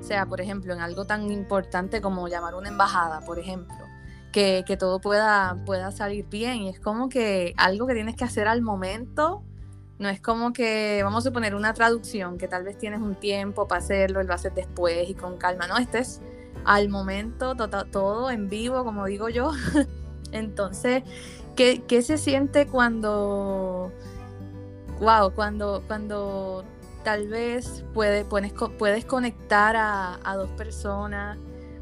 [0.00, 3.76] sea, por ejemplo, en algo tan importante como llamar una embajada, por ejemplo,
[4.32, 6.62] que, todo pueda, pueda salir bien.
[6.62, 9.42] Y es como que algo que tienes que hacer al momento,
[9.98, 13.68] no es como que, vamos a poner una traducción, que tal vez tienes un tiempo
[13.68, 15.66] para hacerlo, lo haces después y con calma.
[15.66, 16.20] No, este es
[16.64, 19.52] al momento, todo, en vivo, como digo yo.
[20.32, 21.02] Entonces,
[21.56, 23.92] ¿qué, ¿qué, se siente cuando,
[25.00, 26.64] wow, cuando, cuando
[27.02, 28.26] tal vez puedes,
[28.78, 31.38] puedes conectar a, dos personas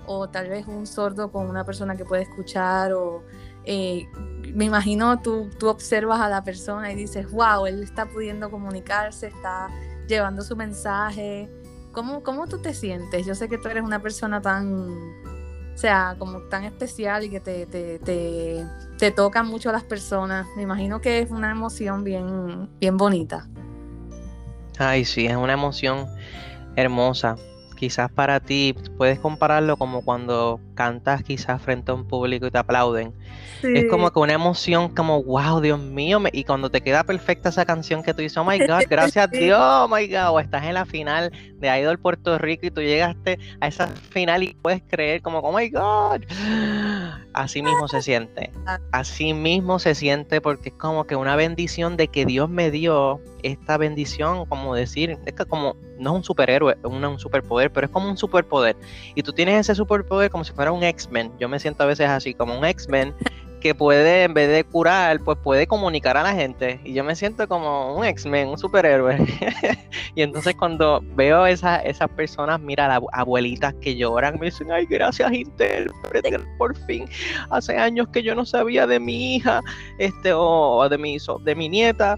[0.07, 3.23] o tal vez un sordo con una persona que puede escuchar o
[3.65, 4.09] eh,
[4.55, 9.27] me imagino tú, tú observas a la persona y dices, wow, él está pudiendo comunicarse,
[9.27, 9.69] está
[10.07, 11.51] llevando su mensaje.
[11.93, 13.27] ¿Cómo, cómo tú te sientes?
[13.27, 14.89] Yo sé que tú eres una persona tan,
[15.75, 18.65] o sea, como tan especial y que te, te, te,
[18.99, 20.47] te tocan mucho a las personas.
[20.57, 23.47] Me imagino que es una emoción bien, bien bonita.
[24.79, 26.07] Ay, sí, es una emoción
[26.77, 27.37] hermosa.
[27.77, 32.59] Quizás para ti puedes compararlo como cuando cantas quizás frente a un público y te
[32.59, 33.13] aplauden.
[33.65, 37.65] Es como que una emoción como, wow, Dios mío, y cuando te queda perfecta esa
[37.65, 40.65] canción que tú dices, oh my God, gracias a Dios, oh my God, o estás
[40.67, 44.81] en la final de Idol Puerto Rico y tú llegaste a esa final y puedes
[44.89, 46.23] creer como, oh my God.
[47.33, 48.53] Así mismo se siente.
[48.93, 53.21] Así mismo se siente porque es como que una bendición de que Dios me dio
[53.43, 57.87] esta bendición, como decir, es que como, no es un superhéroe, es un superpoder, pero
[57.87, 58.77] es como un superpoder.
[59.15, 61.33] Y tú tienes ese superpoder como si fuera un X-Men.
[61.39, 63.15] Yo me siento a veces así, como un X-Men
[63.61, 66.81] que puede, en vez de curar, pues puede comunicar a la gente.
[66.85, 69.19] Y yo me siento como un X-Men, un superhéroe.
[70.15, 74.87] y entonces cuando veo esas, esas personas, mira, las abuelitas que lloran, me dicen, ay,
[74.87, 75.91] gracias Intel,
[76.57, 77.07] por fin.
[77.51, 79.61] Hace años que yo no sabía de mi hija,
[79.99, 82.17] este, o de mi, de mi nieta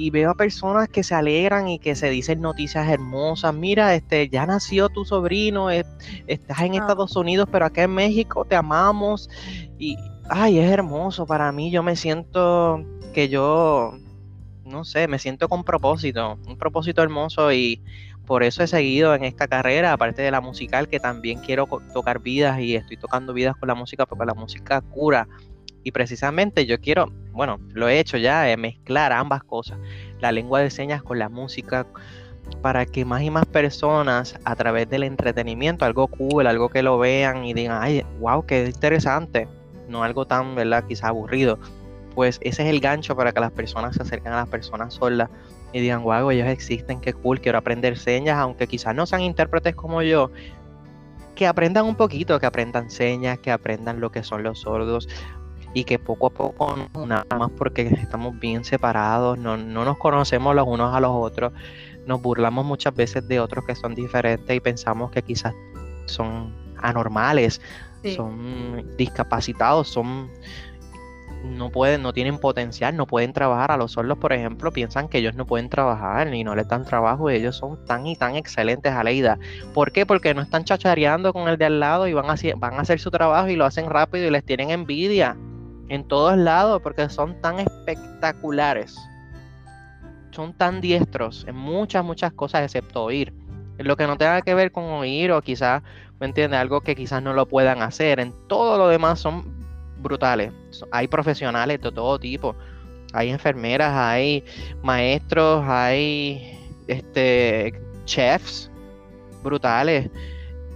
[0.00, 3.54] y veo a personas que se alegran y que se dicen noticias hermosas.
[3.54, 6.76] Mira, este, ya nació tu sobrino, estás en ah.
[6.76, 9.28] Estados Unidos, pero acá en México te amamos.
[9.78, 9.98] Y,
[10.30, 11.70] ay, es hermoso para mí.
[11.70, 12.82] Yo me siento
[13.12, 13.92] que yo,
[14.64, 17.82] no sé, me siento con propósito, un propósito hermoso y
[18.24, 22.20] por eso he seguido en esta carrera, aparte de la musical, que también quiero tocar
[22.20, 25.28] vidas y estoy tocando vidas con la música porque la música cura.
[25.82, 29.78] Y precisamente yo quiero, bueno, lo he hecho ya, eh, mezclar ambas cosas,
[30.20, 31.86] la lengua de señas con la música,
[32.62, 36.98] para que más y más personas a través del entretenimiento, algo cool, algo que lo
[36.98, 39.48] vean y digan, ay, wow, qué interesante,
[39.88, 40.84] no algo tan, ¿verdad?
[40.86, 41.58] Quizás aburrido.
[42.14, 45.30] Pues ese es el gancho para que las personas se acerquen a las personas solas
[45.72, 49.74] y digan, wow, ellos existen, qué cool, quiero aprender señas, aunque quizás no sean intérpretes
[49.74, 50.30] como yo,
[51.36, 55.08] que aprendan un poquito, que aprendan señas, que aprendan lo que son los sordos
[55.72, 60.54] y que poco a poco, nada más porque estamos bien separados, no, no nos conocemos
[60.54, 61.52] los unos a los otros,
[62.06, 65.54] nos burlamos muchas veces de otros que son diferentes y pensamos que quizás
[66.06, 67.60] son anormales,
[68.16, 70.30] son discapacitados, son
[71.44, 73.70] no pueden, no tienen potencial, no pueden trabajar.
[73.70, 76.84] A los sordos, por ejemplo, piensan que ellos no pueden trabajar y no les dan
[76.84, 79.38] trabajo y ellos son tan y tan excelentes a la ida.
[79.72, 80.04] ¿Por qué?
[80.04, 83.00] Porque no están chachareando con el de al lado y van a, van a hacer
[83.00, 85.36] su trabajo y lo hacen rápido y les tienen envidia
[85.90, 88.96] en todos lados porque son tan espectaculares.
[90.30, 93.34] Son tan diestros en muchas, muchas cosas excepto oír.
[93.76, 95.82] En lo que no tenga que ver con oír o quizás,
[96.20, 96.60] ¿me entiendes?
[96.60, 98.20] Algo que quizás no lo puedan hacer.
[98.20, 99.44] En todo lo demás son
[99.98, 100.52] brutales.
[100.92, 102.54] Hay profesionales de todo tipo.
[103.12, 104.44] Hay enfermeras, hay
[104.82, 107.74] maestros, hay este
[108.04, 108.70] chefs
[109.42, 110.08] brutales.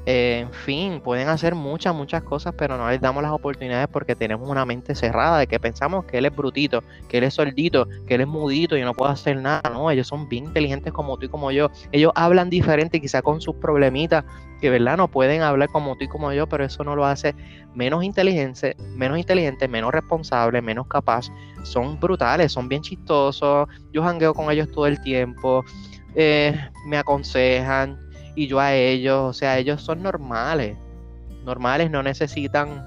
[0.06, 4.14] Eh, en fin, pueden hacer muchas, muchas cosas, pero no les damos las oportunidades porque
[4.14, 7.88] tenemos una mente cerrada de que pensamos que él es brutito, que él es sordito,
[8.06, 9.62] que él es mudito y no puede hacer nada.
[9.70, 11.70] No, ellos son bien inteligentes como tú y como yo.
[11.90, 14.24] Ellos hablan diferente, quizá con sus problemitas,
[14.60, 17.34] que verdad no pueden hablar como tú y como yo, pero eso no lo hace
[17.74, 21.30] menos inteligente, menos inteligente, menos responsable, menos capaz.
[21.62, 23.68] Son brutales, son bien chistosos.
[23.90, 25.64] Yo jangueo con ellos todo el tiempo.
[26.14, 26.54] Eh,
[26.86, 27.98] me aconsejan,
[28.34, 30.76] y yo a ellos, o sea, ellos son normales,
[31.44, 32.84] normales, no necesitan,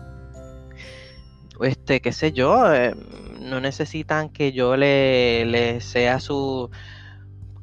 [1.62, 2.96] este, qué sé yo, eh,
[3.40, 6.70] no necesitan que yo le, le sea su,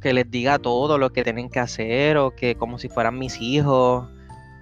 [0.04, 3.40] que les diga todo lo que tienen que hacer o que como si fueran mis
[3.40, 4.06] hijos.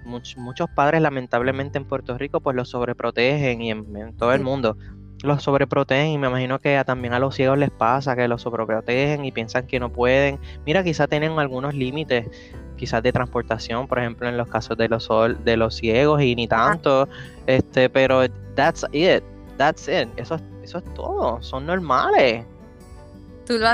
[0.05, 4.77] muchos padres lamentablemente en Puerto Rico pues los sobreprotegen y en, todo el mundo
[5.23, 9.25] los sobreprotegen y me imagino que también a los ciegos les pasa que los sobreprotegen
[9.25, 10.39] y piensan que no pueden.
[10.67, 12.29] Mira, quizá tienen algunos límites
[12.77, 15.09] quizás de transportación, por ejemplo, en los casos de los
[15.45, 17.09] de los ciegos y ni tanto,
[17.47, 19.23] este, pero that's it,
[19.57, 22.45] that's it, eso, eso es todo, son normales.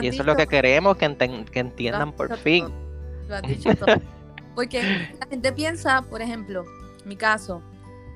[0.03, 2.67] y eso es lo que queremos que, entiendan por fin.
[3.29, 3.97] Lo has dicho todo.
[4.55, 4.83] Porque
[5.19, 6.67] la gente piensa, por ejemplo,
[7.07, 7.63] mi caso,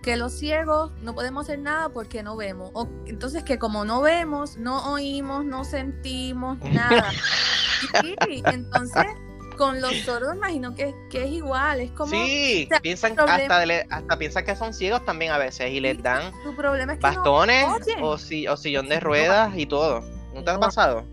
[0.03, 2.71] que los ciegos no podemos hacer nada porque no vemos.
[2.75, 7.11] O, entonces que como no vemos, no oímos, no sentimos nada.
[8.03, 9.07] Sí, entonces
[9.57, 12.11] con los sordos imagino que, es igual, es como...
[12.11, 16.33] Sí, piensan, hasta, hasta piensan que son ciegos también a veces y les dan
[17.01, 17.67] bastones
[18.01, 20.01] o, si, o sillón de ruedas y todo.
[20.35, 21.05] ¿No te ha pasado?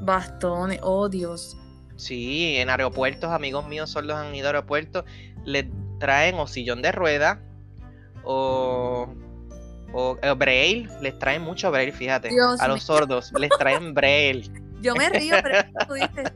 [0.00, 1.56] Bastones, oh Dios.
[1.96, 5.04] Sí, en aeropuertos, amigos míos sordos han ido a aeropuertos,
[5.44, 5.66] les
[6.00, 7.38] traen o sillón de ruedas
[8.24, 9.08] o,
[9.92, 14.50] o, braille, les traen mucho braille, fíjate, a los sordos, les traen braille.
[14.80, 16.32] Yo me río, pero tú dices,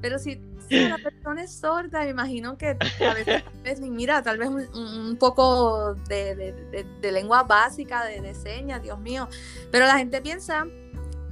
[0.00, 5.16] pero si, la persona es sorda, me imagino que a veces, mira, tal vez un,
[5.18, 9.28] poco de, lengua básica, de, señas, Dios mío.
[9.70, 10.66] Pero la gente piensa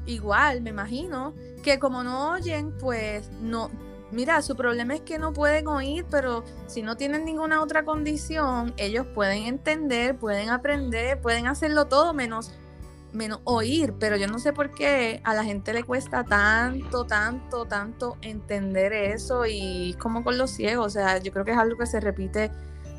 [0.06, 3.70] igual, me imagino, que como no oyen, pues no,
[4.10, 8.74] mira, su problema es que no pueden oír, pero si no tienen ninguna otra condición,
[8.76, 12.52] ellos pueden entender, pueden aprender, pueden hacerlo todo menos
[13.12, 17.64] menos oír, pero yo no sé por qué a la gente le cuesta tanto, tanto,
[17.64, 21.78] tanto entender eso y como con los ciegos, o sea, yo creo que es algo
[21.78, 22.50] que se repite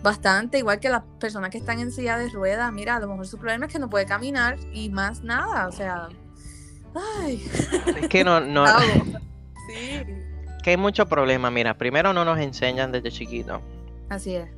[0.01, 3.27] bastante, igual que las personas que están en silla de ruedas, mira, a lo mejor
[3.27, 6.09] su problema es que no puede caminar y más nada, o sea,
[6.95, 7.47] ay.
[8.01, 8.65] Es que no, no.
[9.67, 10.26] sí.
[10.67, 13.61] Que hay mucho problema, mira, primero no nos enseñan desde chiquito.
[14.09, 14.49] Así es.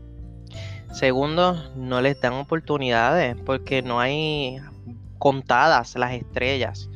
[0.91, 4.57] Segundo, no les dan oportunidades porque no hay
[5.19, 6.89] contadas las estrellas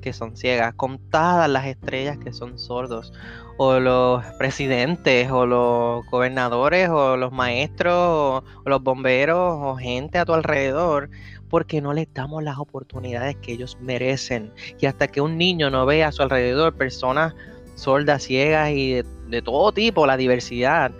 [0.00, 3.12] que son ciegas, contadas las estrellas que son sordos,
[3.56, 10.24] o los presidentes, o los gobernadores, o los maestros, o, los bomberos, o gente a
[10.24, 11.10] tu alrededor,
[11.48, 14.52] porque no les damos las oportunidades que ellos merecen.
[14.78, 17.34] Y hasta que un niño no vea a su alrededor personas
[17.80, 20.92] sordas, ciegas y de, todo tipo, la diversidad,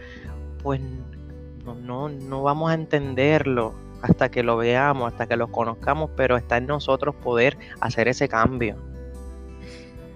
[0.63, 0.81] pues
[1.65, 6.37] no, no, no vamos a entenderlo hasta que lo veamos, hasta que lo conozcamos, pero
[6.37, 8.77] está en nosotros poder hacer ese cambio.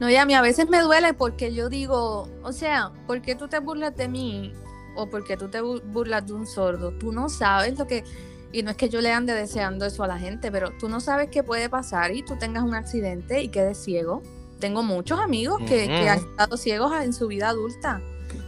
[0.01, 3.35] No, y a mí a veces me duele porque yo digo, o sea, ¿por qué
[3.35, 4.53] tú te burlas de mí?
[4.97, 6.93] O porque tú te burlas de un sordo.
[6.93, 8.05] Tú no sabes lo que...
[8.53, 11.01] Y no es que yo le ande deseando eso a la gente, pero tú no
[11.01, 14.23] sabes qué puede pasar y tú tengas un accidente y quedes ciego.
[14.65, 18.01] Tengo muchos amigos que, que han estado ciegos en su vida adulta.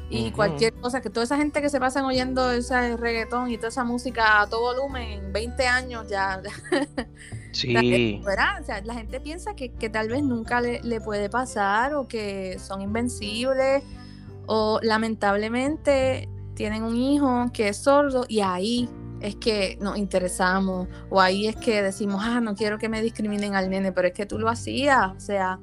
[0.09, 3.69] Y cualquier cosa, que toda esa gente que se pasan oyendo ese reggaetón y toda
[3.69, 6.41] esa música a todo volumen, en 20 años ya...
[7.53, 7.75] Sí.
[7.75, 11.93] La gente, o sea, la gente piensa que, tal vez nunca le, le, puede pasar
[11.93, 13.83] o que son invencibles
[14.47, 18.89] o lamentablemente tienen un hijo que es sordo y ahí
[19.21, 23.55] es que nos interesamos o ahí es que decimos, ah, no quiero que me discriminen
[23.55, 25.61] al nene, pero es que tú lo hacías, o sea,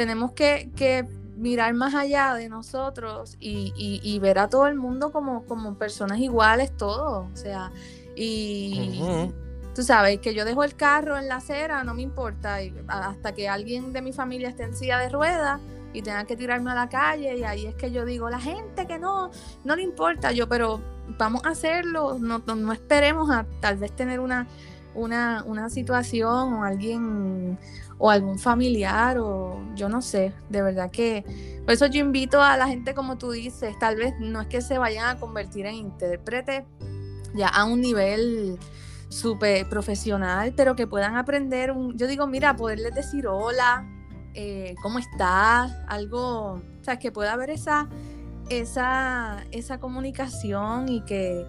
[0.00, 5.12] tenemos que, que mirar más allá de nosotros y, y, ver a todo el mundo
[5.12, 7.30] como, como personas iguales, todos.
[7.30, 7.70] O sea,
[8.16, 9.02] y
[9.74, 13.46] tú sabes que yo dejo el carro en la acera, no me importa, hasta que
[13.46, 15.60] alguien de mi familia esté en silla de ruedas
[15.92, 18.86] y tenga que tirarme a la calle y ahí es que yo digo, la gente
[18.86, 19.30] que no,
[19.62, 20.80] no le importa, yo, pero
[21.18, 24.46] vamos a hacerlo, no, no, esperemos a tal vez tener una,
[24.94, 27.58] una, una situación o alguien
[27.98, 31.24] o algún familiar o yo no sé, de verdad que
[31.64, 34.62] por eso yo invito a la gente como tú dices, tal vez no es que
[34.62, 36.64] se vayan a convertir en intérprete
[37.34, 38.58] ya a un nivel
[39.08, 43.84] súper profesional, pero que puedan aprender, yo digo, mira, poderles decir hola,
[44.34, 45.72] eh, ¿cómo estás?
[45.88, 47.88] Algo, o sea, que pueda haber esa,
[48.48, 51.44] esa, esa comunicación y que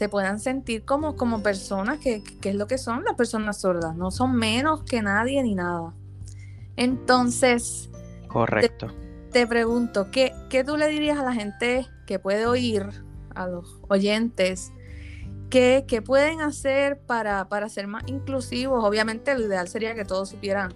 [0.00, 4.10] se puedan sentir como, como personas que, es lo que son las personas sordas, no
[4.10, 5.92] son menos que nadie ni nada.
[6.74, 7.90] Entonces,
[8.26, 8.86] correcto.
[9.30, 12.88] Te, pregunto, ¿qué, ¿qué, tú le dirías a la gente que puede oír,
[13.34, 14.72] a los oyentes,
[15.50, 18.82] qué, pueden hacer para, para, ser más inclusivos?
[18.82, 20.72] Obviamente lo ideal sería que todos supieran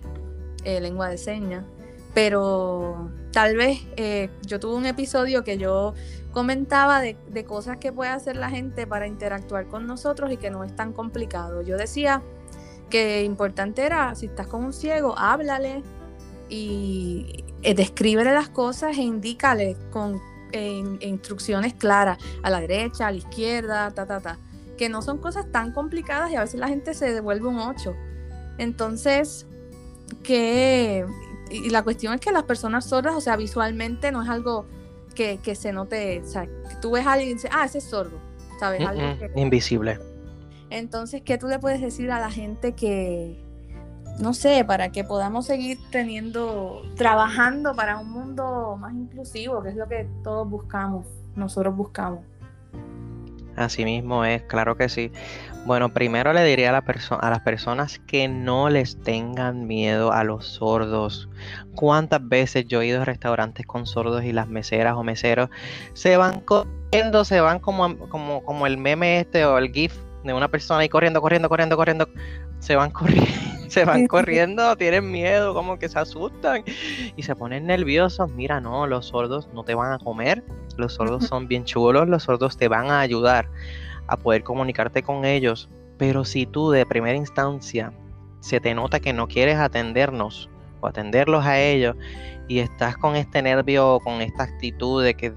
[0.64, 1.64] eh, lengua de señas,
[2.12, 5.95] pero tal vez eh, yo tuve un episodio que yo
[6.35, 7.16] comentaba de,
[7.47, 10.93] cosas que puede hacer la gente para interactuar con nosotros y que no es tan
[10.93, 11.62] complicado.
[11.62, 12.22] Yo decía
[12.91, 15.82] que importante era, si estás con un ciego, háblale
[16.49, 20.20] y eh, descríbele las cosas e indícale con
[21.01, 24.39] instrucciones claras a la derecha, a la izquierda, ta, ta, ta.
[24.78, 27.93] Que no son cosas tan complicadas y a veces la gente se devuelve un 8.
[28.59, 29.49] Entonces,
[30.22, 31.05] que
[31.51, 34.66] y la cuestión es que las personas sordas, o sea, visualmente no es algo
[35.15, 37.85] que, se note, o sea, que tú ves a alguien y dices, ah, ese es
[37.85, 38.19] sordo,
[38.59, 38.83] ¿sabes?
[39.37, 39.99] Invisible.
[40.71, 43.41] Entonces, ¿qué tú le puedes decir a la gente que,
[44.19, 49.77] no sé, para que podamos seguir teniendo, trabajando para un mundo más inclusivo, que es
[49.77, 51.07] lo que todos buscamos,
[51.37, 52.21] nosotros buscamos?
[53.57, 55.13] Así mismo es, claro que sí.
[55.67, 56.85] Bueno, primero le diría a, la
[57.21, 61.29] a las personas que no les tengan miedo a los sordos.
[61.75, 65.49] ¿Cuántas veces yo he ido a restaurantes con sordos y las meseras o meseros
[65.95, 69.95] se van corriendo, se van como, como, como el meme este o el GIF
[70.25, 72.09] de una persona ahí corriendo, corriendo, corriendo, corriendo,
[72.59, 73.31] se van corriendo,
[73.69, 76.65] se van corriendo, tienen miedo, como que se asustan
[77.17, 78.31] y se ponen nerviosos.
[78.33, 80.43] Mira, no, los sordos no te van a comer,
[80.77, 83.49] los sordos son bien chulos, los sordos te van a ayudar
[84.07, 85.68] a poder comunicarte con ellos.
[85.99, 87.93] Pero si tú de primera instancia
[88.41, 90.51] se te nota que no quieres atendernos
[90.81, 91.97] o atenderlos a ellos
[92.49, 95.33] y estás con este nervio, con esta actitud de que,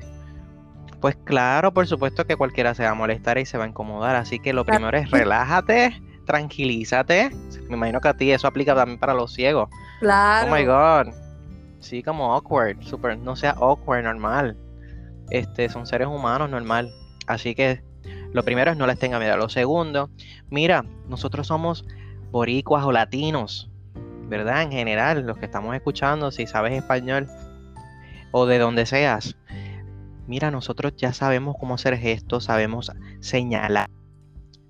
[0.99, 4.15] pues claro, por supuesto que cualquiera se va a molestar y se va a incomodar.
[4.15, 7.29] Así que lo primero es relájate, tranquilízate.
[7.69, 9.69] Me imagino que a ti eso aplica también para los ciegos.
[9.99, 10.51] Claro.
[10.51, 11.13] Oh my god.
[11.79, 14.57] Sí, como awkward, super, no sea awkward, normal
[15.29, 16.91] este, son seres humanos normal.
[17.27, 17.83] Así que
[18.33, 19.37] lo primero es no les tenga miedo.
[19.37, 20.09] Lo segundo,
[20.49, 21.85] mira, nosotros somos
[22.31, 23.69] boricuas o latinos,
[24.27, 24.63] ¿verdad?
[24.63, 27.27] En general, los que estamos escuchando, si sabes español
[28.31, 29.37] o de donde seas,
[30.27, 33.89] mira, nosotros ya sabemos cómo hacer gestos, sabemos señalar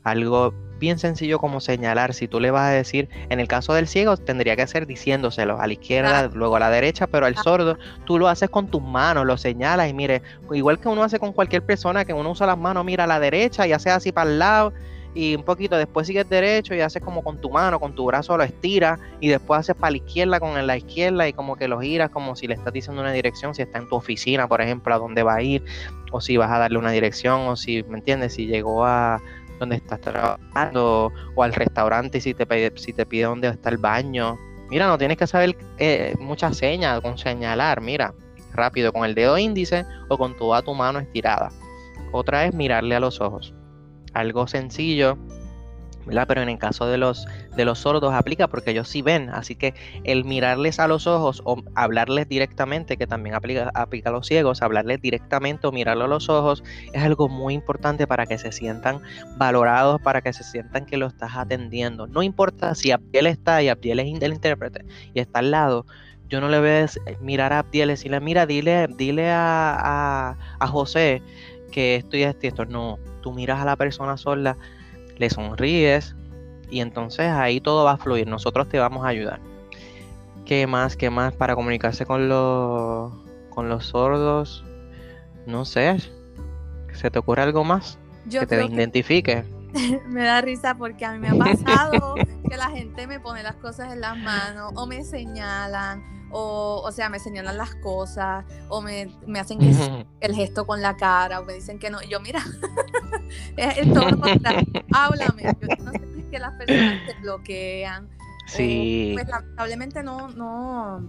[0.04, 2.14] algo bien sencillo como señalar.
[2.14, 5.60] Si tú le vas a decir, en el caso del ciego, tendría que ser diciéndoselo
[5.60, 8.82] a la izquierda, luego a la derecha, pero al sordo, tú lo haces con tus
[8.82, 10.22] manos, lo señalas y mire,
[10.52, 13.20] igual que uno hace con cualquier persona, que uno usa las manos, mira a la
[13.20, 14.74] derecha y hace así para el lado
[15.18, 18.38] y un poquito después sigues derecho y haces como con tu mano, con tu brazo
[18.38, 21.80] lo estiras y después haces para la izquierda con la izquierda y como que lo
[21.82, 24.94] giras como si le estás diciendo una dirección, si está en tu oficina, por ejemplo,
[24.94, 25.64] a dónde va a ir
[26.12, 28.34] o si vas a darle una dirección o si, ¿me entiendes?
[28.34, 29.20] Si llegó a
[29.60, 33.78] donde estás trabajando o al restaurante si te pide, si te pide dónde está el
[33.78, 34.38] baño.
[34.70, 38.14] Mira, no tienes que saber eh, muchas señas con señalar, mira,
[38.54, 41.52] rápido con el dedo índice o con toda tu mano estirada.
[42.12, 43.54] Otra es mirarle a los ojos.
[44.14, 45.18] Algo sencillo,
[46.28, 49.56] pero en el caso de los, de los sordos aplica porque ellos sí ven, así
[49.56, 54.28] que el mirarles a los ojos o hablarles directamente, que también aplica, aplica a los
[54.28, 58.52] ciegos, hablarles directamente o mirarlo a los ojos es algo muy importante para que se
[58.52, 59.02] sientan
[59.38, 62.08] valorados, para que se sientan que lo estás atendiendo.
[62.08, 65.86] No importa si Abdiel está y Abdiel es el intérprete y está al lado,
[66.30, 66.88] yo no le voy a
[67.22, 71.22] mirar a Abdiel y decirle, mira, dile, dile a, a, José
[71.72, 72.66] que esto y esto esto.
[72.66, 74.58] No, tú miras a la persona sola
[75.18, 76.16] le sonríes
[76.70, 78.28] y entonces ahí todo va a fluir.
[78.28, 79.40] Nosotros te vamos a ayudar.
[80.46, 80.96] ¿Qué más?
[80.96, 83.12] ¿Qué más para comunicarse con los
[83.50, 84.64] con los sordos?
[85.46, 85.98] No sé.
[86.94, 87.98] ¿Se te ocurre algo más?
[88.30, 89.46] que te identifique.
[90.08, 92.16] me da risa porque a mí me ha pasado
[92.50, 96.92] que la gente me pone las cosas en las manos o me señalan o, o
[96.92, 99.60] sea, me señalan las cosas, o me, me hacen
[100.20, 102.02] el gesto con la cara, o me dicen que no.
[102.04, 102.44] yo, mira,
[103.58, 104.24] es, todo lo
[104.94, 105.44] háblame.
[105.62, 108.10] Yo no sé si es que las personas te bloquean.
[108.48, 109.12] Sí.
[109.14, 111.00] pues lamentablemente no, no,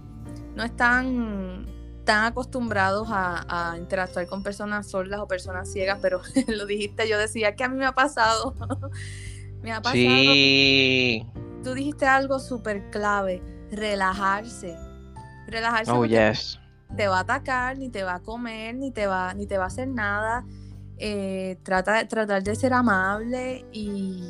[0.55, 1.65] no están
[2.03, 7.17] tan acostumbrados a, a, interactuar con personas sordas o personas ciegas, pero lo dijiste, yo
[7.17, 8.55] decía que a mí me ha pasado.
[9.61, 9.93] me ha pasado.
[9.93, 11.25] Sí.
[11.63, 13.41] Tú dijiste algo súper clave,
[13.71, 14.75] relajarse
[15.49, 15.91] Relajarse.
[15.91, 16.59] Oh, yes.
[16.95, 19.65] Te va a atacar, ni te va a comer, ni te va, ni te va
[19.65, 20.45] a hacer nada.
[21.01, 24.21] Eh, trata, tratar de ser amable y,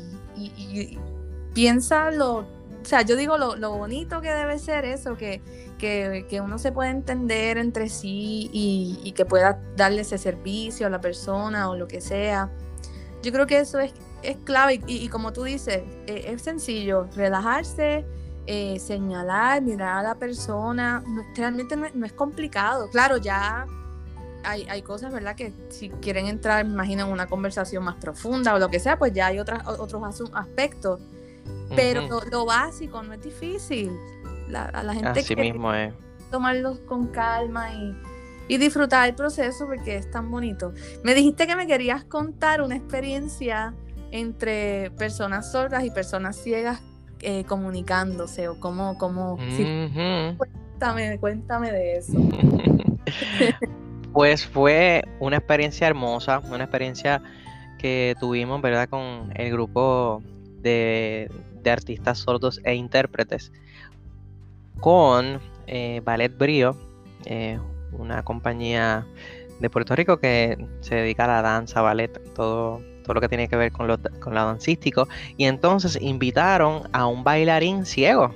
[1.52, 5.42] piensa lo, o sea, yo digo lo, bonito que debe ser eso, que,
[5.78, 11.00] que, uno se puede entender entre sí y, que pueda darle ese servicio a la
[11.00, 12.50] persona o lo que sea.
[13.22, 13.92] Yo creo que eso es,
[14.22, 18.06] es clave y, como tú dices, e, es sencillo, relajarse,
[18.52, 21.04] eh, señalar, mirar a la persona,
[21.36, 22.90] realmente no, es complicado.
[22.90, 23.64] Claro, ya
[24.42, 25.36] hay, hay, cosas, ¿verdad?
[25.36, 28.98] Que si quieren entrar, me imagino, en una conversación más profunda o lo que sea,
[28.98, 30.02] pues ya hay otras, otros
[30.34, 30.98] aspectos.
[31.76, 33.92] Pero lo, básico no es difícil.
[34.48, 35.94] La, a la gente Así mismo es.
[36.32, 37.96] tomarlos con calma y,
[38.48, 40.72] y disfrutar el proceso porque es tan bonito.
[41.04, 43.74] Me dijiste que me querías contar una experiencia
[44.10, 46.82] entre personas sordas y personas ciegas
[47.22, 49.38] eh, comunicándose o cómo, cómo
[50.36, 52.12] cuéntame, cuéntame de eso.
[54.12, 57.22] pues fue una experiencia hermosa, una experiencia
[57.78, 58.88] que tuvimos, ¿verdad?
[58.88, 60.22] Con el grupo
[60.62, 61.30] de,
[61.64, 63.52] artistas sordos e intérpretes,
[64.80, 66.76] con eh, Ballet Brío,
[67.26, 67.58] eh,
[67.92, 69.06] una compañía
[69.60, 72.80] de Puerto Rico que se dedica a la danza, ballet, todo
[73.10, 77.24] todo lo que tiene que ver con lo, con dancístico, y entonces invitaron a un
[77.24, 78.32] bailarín ciego.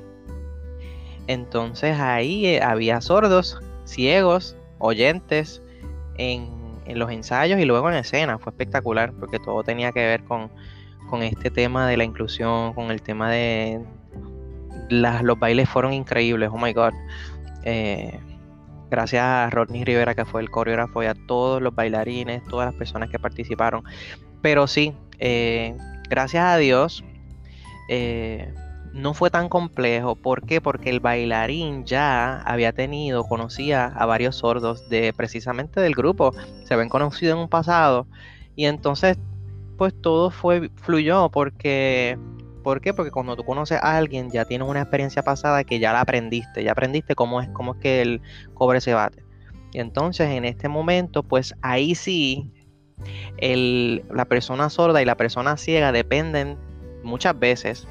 [1.28, 5.62] Entonces ahí eh, había sordos, ciegos, oyentes
[6.16, 6.48] en,
[6.88, 8.38] los ensayos y luego en escena.
[8.38, 10.50] Fue espectacular porque todo tenía que ver con,
[11.22, 13.80] este tema de la inclusión, con el tema de...
[14.90, 16.92] los bailes fueron increíbles, oh my god.
[17.62, 18.18] Eh,
[18.90, 22.74] gracias a Rodney Rivera que fue el coreógrafo y a todos los bailarines, todas las
[22.74, 23.84] personas que participaron.
[24.44, 25.74] Pero sí, eh,
[26.10, 27.02] gracias a Dios,
[27.88, 28.52] eh,
[28.92, 30.16] no fue tan complejo.
[30.16, 30.60] ¿Por qué?
[30.60, 36.34] Porque el bailarín ya había tenido, conocía a varios sordos de precisamente del grupo.
[36.64, 38.06] Se habían conocido en un pasado.
[38.54, 39.16] Y entonces,
[39.78, 42.18] pues todo fue, fluyó porque.
[42.62, 42.92] ¿Por qué?
[42.92, 46.62] Porque cuando tú conoces a alguien, ya tienes una experiencia pasada que ya la aprendiste,
[46.62, 48.20] ya aprendiste cómo es, cómo es que el
[48.52, 49.24] cobre se bate.
[49.72, 52.52] Y entonces en este momento, pues ahí sí
[53.38, 56.56] la persona sorda y la persona ciega dependen
[57.02, 57.86] muchas veces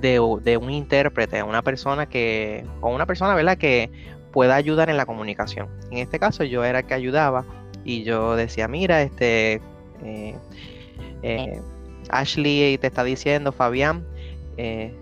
[0.00, 3.90] de, un intérprete, una persona que, o una persona, ¿verdad?, que
[4.32, 5.68] pueda ayudar en la comunicación.
[5.90, 7.44] En este caso yo era el que ayudaba
[7.84, 9.60] y yo decía, mira, este,
[10.04, 10.34] eh,
[11.22, 11.60] eh,
[12.10, 14.04] Ashley te está diciendo, Fabián,
[14.56, 14.94] eh,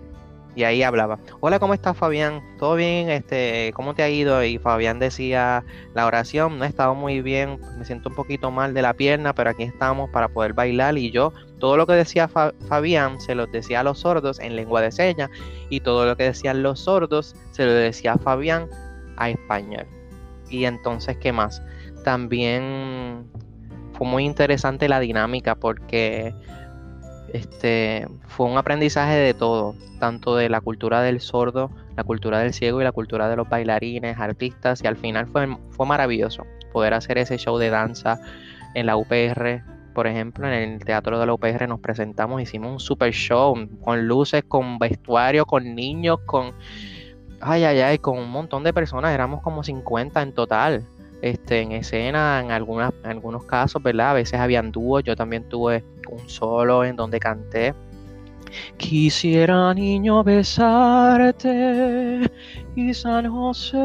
[0.57, 1.19] y ahí hablaba.
[1.39, 2.41] Hola, ¿cómo estás, Fabián?
[2.57, 3.11] ¿Todo bien?
[3.11, 4.43] Este, ¿cómo te ha ido?
[4.43, 8.73] Y Fabián decía la oración, no he estado muy bien, me siento un poquito mal
[8.73, 10.97] de la pierna, pero aquí estamos para poder bailar.
[10.97, 14.81] Y yo, todo lo que decía Fabián, se lo decía a los sordos en lengua
[14.81, 15.29] de señas,
[15.69, 18.67] y todo lo que decían los sordos, se lo decía a Fabián
[19.17, 19.85] a español.
[20.49, 21.61] Y entonces, ¿qué más?
[22.03, 23.29] También
[23.93, 26.33] fue muy interesante la dinámica porque
[27.33, 32.53] este, fue un aprendizaje de todo, tanto de la cultura del sordo, la cultura del
[32.53, 36.93] ciego y la cultura de los bailarines, artistas, y al final fue, fue maravilloso poder
[36.93, 38.19] hacer ese show de danza
[38.73, 39.63] en la UPR.
[39.93, 44.07] Por ejemplo, en el teatro de la UPR nos presentamos, hicimos un super show con
[44.07, 46.53] luces, con vestuario, con niños, con...
[47.39, 50.85] Ay, ay, ay, con un montón de personas, éramos como 50 en total
[51.21, 54.11] este, en escena, en, algunas, en algunos casos, ¿verdad?
[54.11, 57.73] A veces habían dúos, yo también tuve un solo en donde canté.
[58.77, 62.31] Quisiera niño besarte
[62.75, 63.77] y San José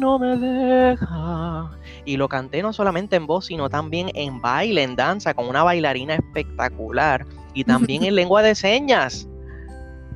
[0.00, 1.70] no me deja.
[2.04, 5.62] Y lo canté no solamente en voz, sino también en baile, en danza, con una
[5.62, 9.28] bailarina espectacular y también en lengua de señas,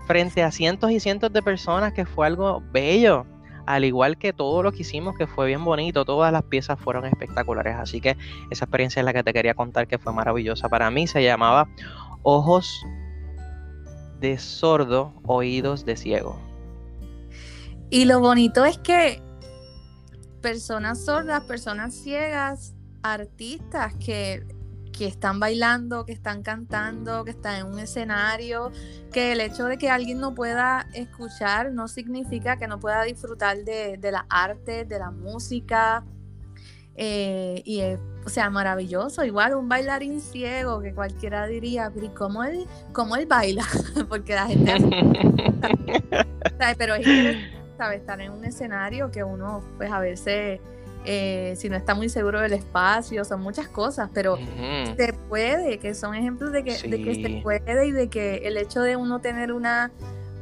[0.06, 3.24] frente a cientos y cientos de personas, que fue algo bello.
[3.68, 7.04] Al igual que todo lo que hicimos, que fue bien bonito, todas las piezas fueron
[7.04, 7.76] espectaculares.
[7.76, 8.16] Así que
[8.48, 11.06] esa experiencia es la que te quería contar, que fue maravillosa para mí.
[11.06, 11.68] Se llamaba
[12.22, 12.82] Ojos
[14.20, 16.40] de sordo, oídos de ciego.
[17.90, 19.20] Y lo bonito es que
[20.40, 24.46] personas sordas, personas ciegas, artistas que,
[24.98, 28.72] que, están bailando, que están cantando, que están en un escenario,
[29.12, 33.58] que el hecho de que alguien no pueda escuchar no significa que no pueda disfrutar
[33.58, 36.04] de, de la arte, de la música.
[37.00, 39.24] Eh, y es, o sea, maravilloso.
[39.24, 43.64] Igual un bailarín ciego que cualquiera diría, pero cómo él, cómo él baila?
[44.08, 44.74] Porque la gente...
[46.76, 47.06] Pero es
[47.78, 48.00] ¿sabes?
[48.00, 50.60] Estar en un escenario que uno, pues a veces,
[51.10, 55.94] eh, si no está muy seguro del espacio, son muchas cosas, pero se puede, que
[55.94, 59.18] son ejemplos de que, de que se puede y de que el hecho de uno
[59.18, 59.90] tener una,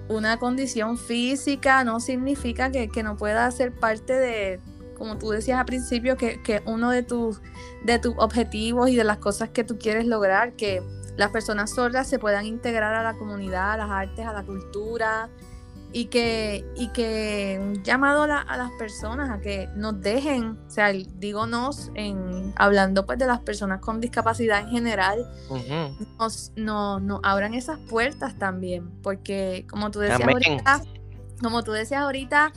[0.08, 4.58] una condición física no significa que, que no pueda ser parte de,
[4.98, 7.40] como tú decías al principio, que, que uno de tus,
[7.84, 10.82] de tus objetivos y de las cosas que tú quieres lograr, que
[11.16, 15.30] las personas sordas se puedan integrar a la comunidad, a las artes, a la cultura,
[15.92, 20.92] y que, y que un llamado a, las personas a que nos dejen, o sea,
[20.92, 25.26] digo nos, en, hablando pues de las personas con discapacidad en general,
[26.18, 30.82] nos, nos, abran esas puertas también, porque como tú decías ahorita,
[31.42, 32.52] como tú decías ahorita,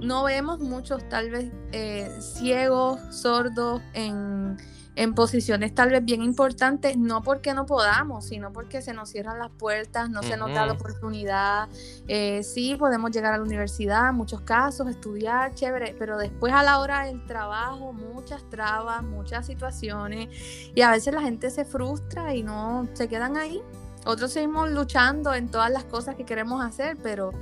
[0.00, 4.56] no vemos muchos tal vez eh, ciegos, sordos en
[4.96, 9.38] en posiciones tal vez bien importantes, no porque no podamos, sino porque se nos cierran
[9.38, 11.68] las puertas, no se nos da la oportunidad.
[12.08, 16.62] Eh, sí, podemos llegar a la universidad, en muchos casos, estudiar, chévere, pero después a
[16.62, 20.30] la hora del trabajo, muchas trabas, muchas situaciones,
[20.74, 23.60] y a veces la gente se frustra y no se quedan ahí.
[24.06, 27.32] Otros seguimos luchando en todas las cosas que queremos hacer, pero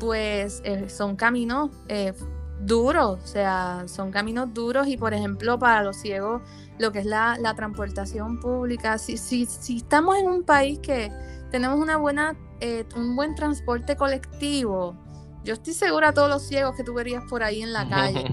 [0.00, 2.14] pues eh, son caminos eh,
[2.60, 6.42] duros, o sea, son caminos duros y por ejemplo para los ciegos
[6.78, 11.10] lo que es la, transportación pública, si, si, si, estamos en un país que
[11.50, 14.96] tenemos una buena, eh, un buen transporte colectivo,
[15.44, 18.24] yo estoy segura a todos los ciegos que tú verías por ahí en la calle.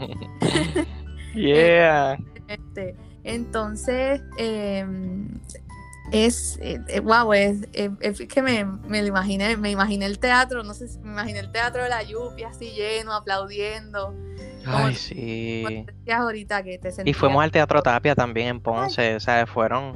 [1.35, 2.17] yeah.
[2.45, 5.29] Este, entonces, em,
[6.13, 6.59] es,
[7.01, 10.73] wow, eh, eh, es, es, que me, me, lo imaginé, me imaginé el teatro, no
[10.75, 14.15] sé, me imaginé el teatro de la lluvia así lleno, aplaudiendo.
[14.65, 15.85] Ay, sí.
[16.09, 19.93] ahorita que te Y fuimos al Teatro Tapia también en Ponce, o sea, fueron,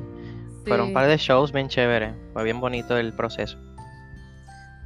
[0.65, 3.57] fueron un par de shows bien chéveres, fue bien bonito el proceso.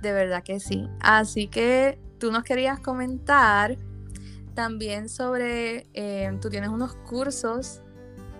[0.01, 0.87] De verdad que sí.
[0.99, 3.77] Así que tú nos querías comentar
[4.53, 7.81] también sobre, eh, tú tienes unos cursos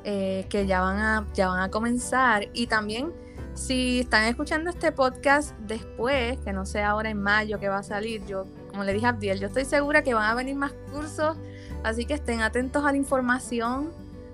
[0.04, 3.12] eh, que ya van, a, ya van a comenzar y también
[3.54, 7.84] si están escuchando este podcast después, que no sé ahora en mayo que va a
[7.84, 10.74] salir, yo como le dije a Abdiel, yo estoy segura que van a venir más
[10.92, 11.38] cursos,
[11.84, 13.92] así que estén atentos a la información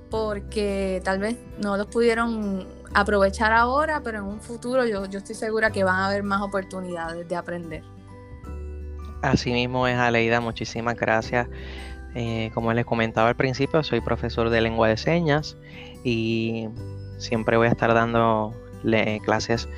[0.09, 5.35] porque tal vez no los pudieron aprovechar ahora, pero en un futuro yo, yo estoy
[5.35, 7.83] segura que van a haber más oportunidades de aprender.
[9.21, 11.47] Así mismo es, Aleida, muchísimas gracias.
[12.19, 15.55] Eh, como les comentaba al principio, soy profesor de lengua de señas
[16.03, 16.67] y
[17.19, 18.55] siempre voy a estar dando
[19.23, 19.69] clases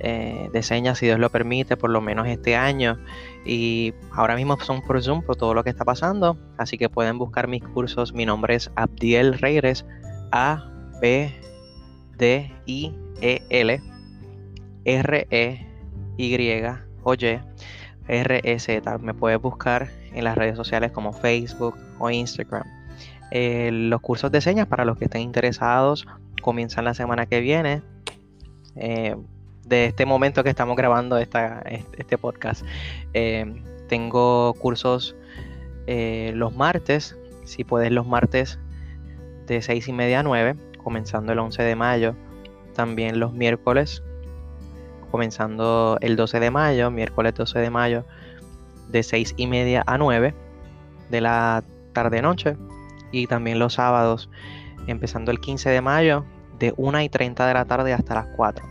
[0.00, 2.96] eh, de señas, si Dios lo permite, por lo menos este año.
[3.44, 6.38] Y ahora mismo son por Zoom por todo lo que está pasando.
[6.56, 8.14] Así que pueden buscar mis cursos.
[8.14, 9.84] Mi nombre es Abdiel Reyes.
[10.32, 10.64] A
[11.02, 11.30] B
[12.16, 13.82] D I E L
[14.86, 15.66] R E
[16.16, 16.62] Y
[17.02, 17.40] O Y
[18.08, 18.98] R E Z.
[18.98, 22.64] Me puedes buscar en las redes sociales como Facebook o Instagram.
[23.30, 26.06] Eh, los cursos de señas para los que estén interesados
[26.42, 27.82] comienzan la semana que viene.
[28.76, 29.16] Eh,
[29.64, 31.62] de este momento que estamos grabando esta,
[31.96, 32.64] este podcast.
[33.14, 35.16] Eh, tengo cursos
[35.86, 38.58] los martes, si puedes los martes
[39.46, 42.14] de 6 y media a 9, comenzando el 11 de mayo.
[42.74, 44.02] También los miércoles,
[45.10, 48.04] comenzando el 12 de mayo, miércoles 12 de mayo,
[48.92, 50.34] de 6 y media a 9
[51.10, 52.56] de la tarde-noche.
[53.10, 54.30] Y también los sábados,
[54.86, 56.24] empezando el 15 de mayo,
[56.58, 58.64] de 1 y 30 de la tarde hasta las 4.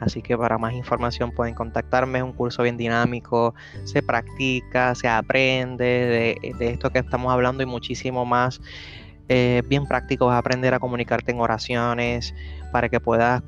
[0.00, 2.18] Así que para más información pueden contactarme.
[2.18, 3.54] Es un curso bien dinámico,
[3.84, 8.60] se practica, se aprende de, esto que estamos hablando y muchísimo más.
[9.28, 12.34] Eh, bien práctico, vas a aprender a comunicarte en oraciones
[12.72, 13.42] para que puedas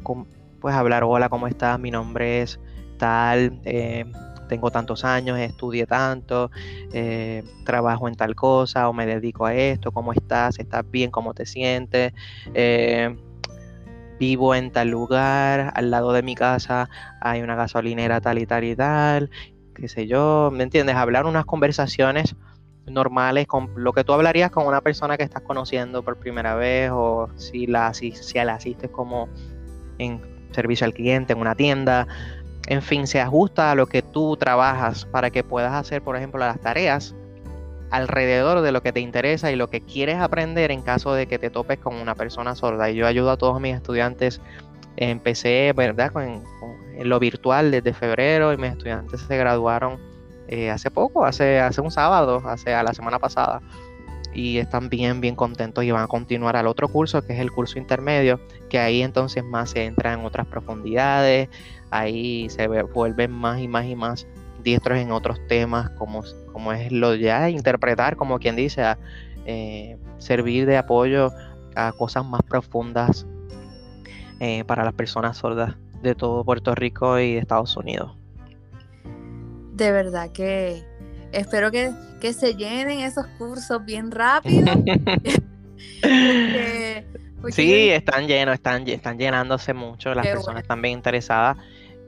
[0.61, 1.05] pues, hablar.
[1.05, 1.79] Hola, ¿cómo estás?
[1.79, 2.59] Mi nombre es
[2.99, 4.05] tal, eh,
[4.49, 6.51] tengo tantos años, estudié tanto,
[6.93, 10.59] eh, trabajo en tal cosa o me dedico a esto, ¿cómo estás?
[10.59, 11.11] ¿Estás bien?
[11.11, 12.13] ¿Cómo te sientes?
[12.55, 13.17] Eh,
[14.19, 16.89] vivo en tal lugar, al lado de mi casa
[17.21, 19.31] hay una gasolinera tal y tal y tal,
[19.75, 20.97] qué sé yo, ¿me entiendes?
[20.97, 22.35] Hablar unas conversaciones
[22.87, 26.91] normales con lo que tú hablarías con una persona que estás conociendo por primera vez
[26.93, 29.29] o si la, si, si la asistes como
[29.99, 30.21] en
[30.53, 32.07] servicio al cliente en una tienda.
[32.71, 36.39] En fin, se ajusta a lo que tú trabajas para que puedas hacer, por ejemplo,
[36.41, 37.15] las tareas
[37.91, 41.39] alrededor de lo que te interesa y lo que quieres aprender en caso de que
[41.39, 42.91] te topes con una persona sorda.
[42.91, 44.43] Y yo ayudo a todos mis estudiantes.
[44.99, 46.45] Empecé, ¿verdad?, con,
[47.01, 49.99] lo virtual desde febrero y mis estudiantes se graduaron
[50.49, 53.63] eh, hace poco, hace, hace un sábado, hace a la semana pasada.
[54.35, 57.51] Y están bien, bien contentos y van a continuar al otro curso, que es el
[57.51, 58.39] curso intermedio,
[58.69, 61.49] que ahí entonces más se entra en otras profundidades,
[61.91, 64.27] ahí se vuelven más y más y más
[64.63, 66.23] diestros en otros temas, como,
[66.53, 68.99] como es lo ya interpretar, como quien dice, a,
[69.47, 71.33] eh, servir de apoyo
[71.75, 73.27] a cosas más profundas
[74.41, 78.15] eh, para las personas sordas de todo Puerto Rico y de Estados Unidos.
[79.73, 80.83] De verdad que
[81.33, 81.93] espero que,
[82.33, 84.67] se llenen esos cursos bien rápido.
[87.51, 91.57] sí, están llenos, están, están llenándose mucho, las personas están bien interesadas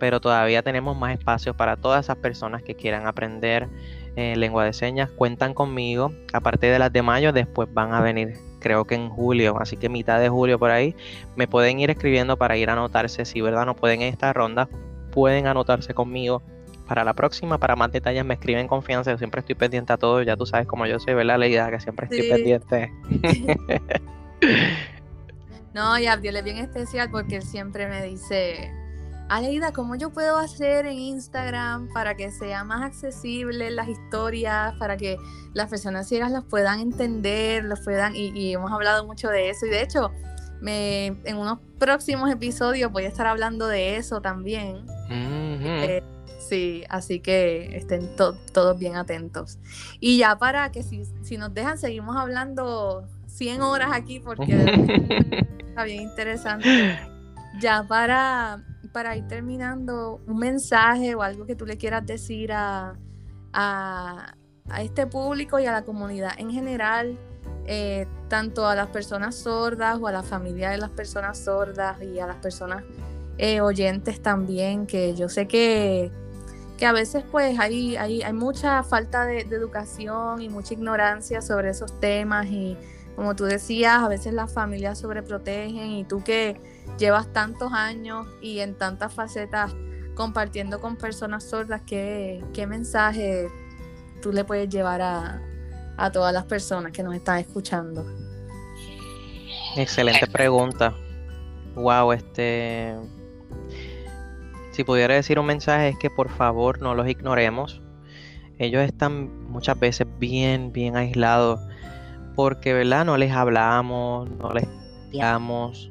[0.01, 3.68] pero todavía tenemos más espacios para todas esas personas que quieran aprender
[4.16, 5.11] eh, lengua de señas.
[5.11, 9.57] Cuentan conmigo, aparte de las de mayo, después van a venir, creo que en julio,
[9.61, 10.96] así que mitad de julio por ahí,
[11.36, 13.24] me pueden ir escribiendo para ir a anotarse.
[13.24, 14.68] Si verdad no pueden en esta ronda,
[15.12, 16.42] pueden anotarse conmigo.
[16.88, 19.12] Para la próxima, para más detalles, me escriben confianza.
[19.12, 20.22] Yo siempre estoy pendiente a todo.
[20.22, 21.70] Ya tú sabes cómo yo soy, ¿verdad, Leida?
[21.70, 22.90] Que siempre estoy pendiente.
[25.72, 28.72] no, y Abdiel es bien especial porque él siempre me dice,
[29.31, 34.97] Aleida, ¿cómo yo puedo hacer en Instagram para que sea más accesible las historias, para
[34.97, 35.18] que
[35.55, 39.70] las personas ciegas los puedan entender, los puedan, y, hemos hablado mucho de eso, y
[39.70, 40.11] de hecho,
[40.61, 44.85] me, en unos próximos episodios voy a estar hablando de eso también.
[45.09, 46.03] Eh,
[46.41, 49.61] sí, así que estén todos bien atentos.
[50.01, 55.85] Y ya para que si, si nos dejan, seguimos hablando 100 horas aquí porque está
[55.85, 56.99] bien interesante.
[57.61, 62.97] Ya para para ir terminando, un mensaje o algo que tú le quieras decir a,
[63.53, 64.34] a,
[64.80, 67.18] este público y a la comunidad en general,
[67.66, 72.20] eh, tanto a las personas sordas o a la familia de las personas sordas y
[72.20, 72.84] a las personas
[73.38, 76.12] eh, oyentes también, que yo sé que,
[76.76, 81.41] que a veces pues hay, hay, hay mucha falta de, de, educación y mucha ignorancia
[81.41, 82.76] sobre esos temas y
[83.16, 86.61] como tú decías, a veces las familias sobreprotegen y tú que
[86.99, 89.74] llevas tantos años y en tantas facetas
[90.14, 93.49] compartiendo con personas sordas, ¿qué, qué mensaje
[94.20, 95.41] tú le puedes llevar a,
[96.12, 98.07] todas las personas que nos están escuchando?
[99.76, 100.95] Excelente pregunta.
[101.74, 102.97] Wow, este.
[104.72, 107.82] Si pudiera decir un mensaje es que por favor no los ignoremos.
[108.59, 111.61] Ellos están muchas veces bien, bien aislados
[112.34, 113.05] porque, ¿verdad?
[113.05, 114.66] No les hablamos, no les
[115.11, 115.91] digamos,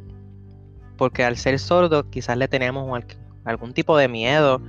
[1.00, 3.04] porque al ser sordos quizás le tenemos
[3.46, 4.62] algún tipo de miedo,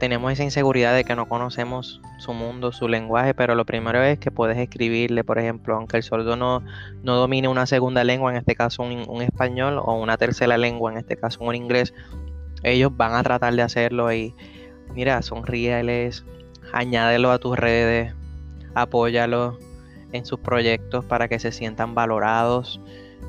[0.00, 4.18] tenemos esa inseguridad de que no conocemos su mundo, su lenguaje, pero lo primero es
[4.18, 6.64] que puedes escribirle, por ejemplo, aunque el sordo no,
[7.04, 10.98] no domine una segunda lengua, en este caso un, español, o una tercera lengua, en
[10.98, 11.94] este caso un inglés,
[12.64, 14.34] ellos van a tratar de hacerlo y
[14.94, 16.24] mira, sonríeles,
[16.72, 18.14] añádelo a tus redes,
[18.74, 19.58] apóyalo
[20.10, 22.80] en sus proyectos para que se sientan valorados.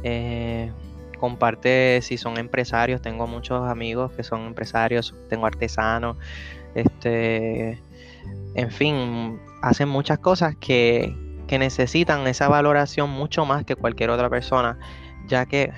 [0.04, 0.72] Eh,
[1.20, 6.18] comparte si son empresarios, tengo muchos amigos que son empresarios, tengo artesanos,
[6.76, 7.82] este,
[8.56, 11.16] en fin, hacen muchas cosas que,
[11.48, 14.78] que necesitan esa valoración mucho más que cualquier otra persona,
[15.28, 15.72] ya que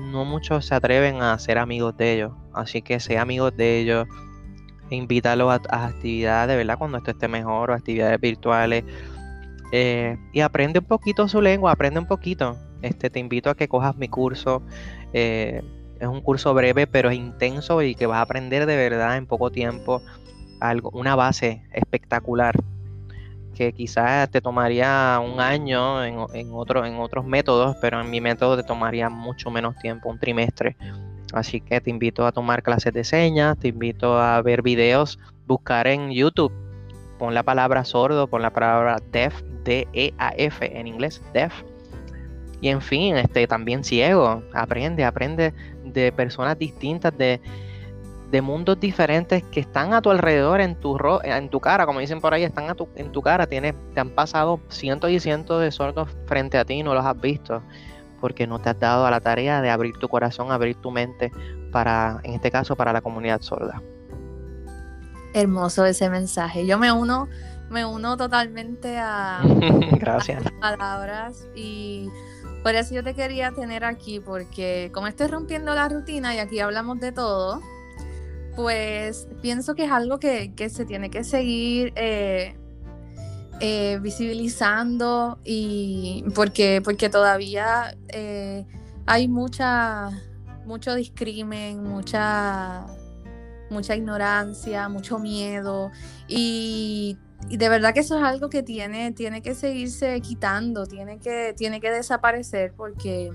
[0.00, 4.06] no muchos se atreven a ser amigos de ellos, así que sea amigos de ellos,
[4.90, 6.78] invítalos a, a actividades, ¿verdad?
[6.78, 8.84] Cuando esto esté mejor, o actividades virtuales,
[9.72, 12.58] eh, y aprende un poquito su lengua, aprende un poquito.
[12.82, 14.62] Este, te invito a que cojas mi curso.
[15.12, 15.62] Eh,
[16.00, 19.26] es un curso breve, pero es intenso y que vas a aprender de verdad en
[19.26, 20.02] poco tiempo
[20.60, 22.54] algo, una base espectacular
[23.54, 28.20] que quizás te tomaría un año en, en, otro, en otros métodos, pero en mi
[28.20, 30.76] método te tomaría mucho menos tiempo, un trimestre.
[31.32, 35.86] Así que te invito a tomar clases de señas, te invito a ver videos, buscar
[35.86, 36.52] en YouTube,
[37.18, 41.52] pon la palabra sordo, pon la palabra deaf, D-E-A-F en inglés, deaf.
[42.62, 44.40] Y en fin, este, también ciego.
[44.54, 45.52] Aprende, aprende
[45.84, 47.40] de personas distintas, de,
[48.30, 52.20] de mundos diferentes que están a tu alrededor, en tu, en tu cara, como dicen
[52.20, 55.60] por ahí, están a tu, en tu cara, tienes, te han pasado cientos y cientos
[55.60, 57.64] de sordos frente a ti no los has visto,
[58.20, 61.32] porque no te has dado a la tarea de abrir tu corazón, abrir tu mente
[61.72, 63.82] para, en este caso, para la comunidad sorda.
[65.34, 66.64] Hermoso ese mensaje.
[66.64, 67.28] Yo me uno,
[67.70, 69.40] me uno totalmente a,
[69.98, 70.46] Gracias.
[70.46, 72.08] a palabras y
[72.62, 76.60] por eso yo te quería tener aquí, porque como estoy rompiendo la rutina y aquí
[76.60, 77.60] hablamos de todo,
[78.54, 82.54] pues pienso que es algo que, se tiene que seguir eh,
[83.60, 88.64] eh, visibilizando y porque, porque todavía eh,
[89.06, 90.10] hay mucha,
[90.64, 92.86] mucho discrimen, mucha,
[93.70, 95.90] mucha ignorancia, mucho miedo
[96.28, 97.16] y,
[97.48, 101.80] de verdad que eso es algo que tiene, tiene que seguirse quitando, tiene que, tiene
[101.80, 103.30] que desaparecer porque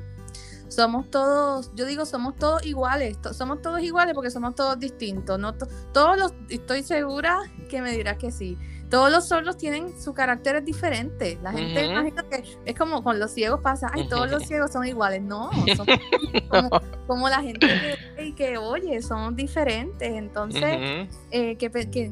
[0.69, 5.53] somos todos, yo digo, somos todos iguales, somos todos iguales porque somos todos distintos, no
[5.53, 7.39] todos los, estoy segura
[7.69, 8.57] que me dirás que sí.
[8.89, 11.37] Todos los sordos tienen su carácter diferente.
[11.41, 14.85] La gente imagina que es como con los ciegos pasa, ay, todos los ciegos son
[14.85, 15.21] iguales.
[15.21, 15.85] No, son
[17.07, 17.67] como, la gente
[18.15, 20.09] que, que oye, son diferentes.
[20.09, 22.11] Entonces, eh, que, que,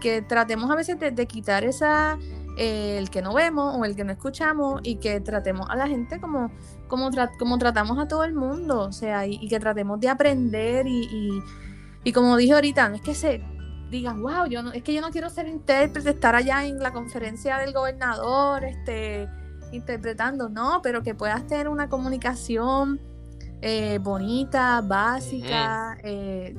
[0.00, 2.18] que, tratemos a veces de quitar esa
[2.56, 6.20] el que no vemos o el que no escuchamos y que tratemos a la gente
[6.20, 6.50] como,
[6.88, 11.42] como, como tratamos a todo el mundo, o sea, y, que tratemos de aprender y,
[12.04, 13.42] y, como dije ahorita, no es que se
[13.94, 16.92] digan, wow, yo no, es que yo no quiero ser intérprete, estar allá en la
[16.92, 19.28] conferencia del gobernador, este,
[19.72, 23.00] interpretando, no, pero que puedas tener una comunicación
[23.60, 26.54] eh, bonita, básica, eh,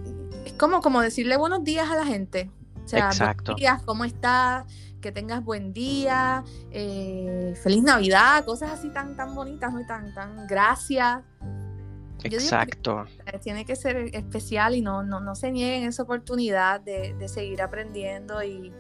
[0.45, 2.49] es como, como decirle buenos días a la gente.
[2.83, 4.65] O sea, buenos días, ¿cómo estás?
[5.05, 9.85] que tengas buen día, eh, feliz Navidad, cosas así tan, tan bonitas, ¿no?
[9.85, 11.21] tan, tan gracias.
[12.25, 13.05] Exacto.
[13.43, 17.61] tiene que ser especial y no, no, no se nieguen esa oportunidad de, de seguir
[17.61, 18.43] aprendiendo.
[18.43, 18.71] Y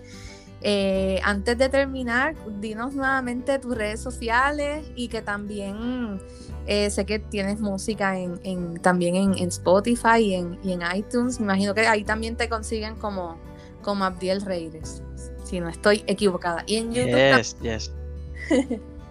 [0.61, 6.19] eh, antes de terminar, dinos nuevamente tus redes sociales y que también
[6.65, 10.81] eh, sé que tienes música en, en también en, en Spotify y en, y en,
[10.95, 11.39] iTunes.
[11.39, 13.37] Me imagino que ahí también te consiguen como,
[13.81, 15.03] como Abdiel Reyes
[15.45, 16.63] si no estoy equivocada.
[16.65, 17.37] Y en YouTube.
[17.37, 17.91] Yes, yes.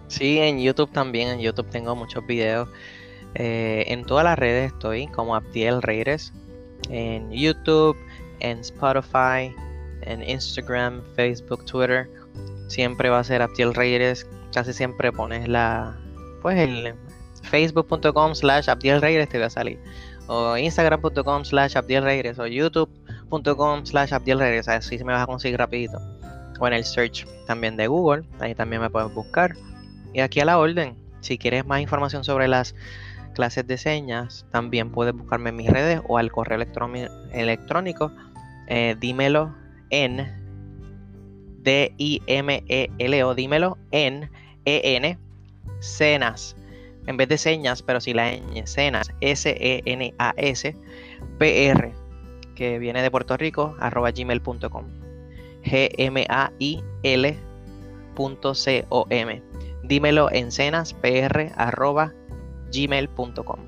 [0.08, 1.28] sí, en YouTube también.
[1.28, 2.68] En YouTube tengo muchos videos.
[3.34, 6.32] Eh, en todas las redes estoy como Abdiel Reyes.
[6.90, 7.96] En YouTube,
[8.40, 9.54] en Spotify,
[10.02, 12.08] en Instagram, Facebook, Twitter.
[12.68, 14.26] Siempre va a ser Abdiel Reyes.
[14.52, 15.98] Casi siempre pones la.
[16.42, 16.94] Pues el
[17.42, 19.78] facebook.com slash Abdiel Reyes te va a salir.
[20.26, 22.38] O instagram.com slash Abdiel Reyes.
[22.38, 24.68] O youtube.com slash Abdiel Reyes.
[24.68, 25.98] Así se me vas a conseguir rapidito
[26.58, 29.54] o en el search también de Google, ahí también me puedes buscar.
[30.12, 32.74] Y aquí a la orden, si quieres más información sobre las
[33.34, 36.58] clases de señas, también puedes buscarme en mis redes o al correo
[37.32, 38.12] electrónico,
[38.68, 39.54] eh, dímelo
[39.90, 40.26] en
[41.62, 44.30] D-I-M-E-L-O, dímelo en
[44.64, 45.18] E-N,
[45.80, 46.56] cenas,
[47.06, 50.76] en vez de señas, pero si la ñ, cenas, S-E-N-A-S,
[51.38, 51.92] P-R,
[52.54, 55.04] que viene de Puerto Rico, arroba gmail.com
[55.66, 57.36] gmail.com.
[59.82, 60.50] Dímelo en
[62.74, 63.60] cenaspr.gmail.com.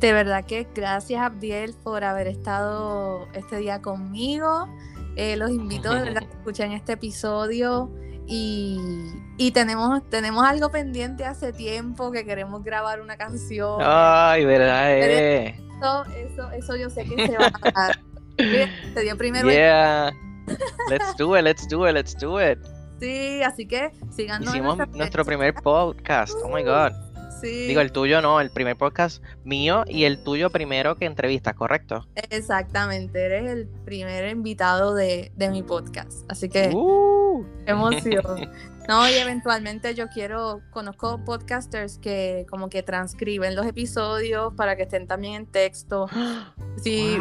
[0.00, 4.68] De verdad que gracias Abdiel por haber estado este día conmigo.
[5.16, 7.90] Eh, los invito a que escuchen este episodio
[8.30, 13.80] y, tenemos, tenemos algo pendiente hace tiempo que queremos grabar una canción.
[13.82, 14.92] Ay, verdad.
[14.92, 15.60] Eh.
[15.78, 18.00] Eso, eso, eso yo sé que se va a dar.
[18.94, 19.50] Te dio primero.
[19.50, 20.12] Yeah.
[20.90, 22.58] Let's do it, let's do it, let's do it.
[23.00, 24.48] Sí, así que síganos.
[24.48, 26.34] Hicimos nuestro primer podcast.
[26.42, 26.92] Oh my God.
[27.40, 27.68] Sí.
[27.68, 32.04] Digo, el tuyo no, el primer podcast mío y el tuyo primero que entrevistas, ¿correcto?
[32.30, 36.28] Exactamente, eres el primer invitado de, mi podcast.
[36.28, 37.44] Así que, uh.
[37.66, 38.24] emoción.
[38.88, 44.84] No, y eventualmente yo quiero, conozco podcasters que como que transcriben los episodios para que
[44.84, 46.06] estén también en texto.
[46.82, 47.18] Sí,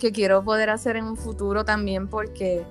[0.00, 2.64] que quiero poder hacer en un futuro también porque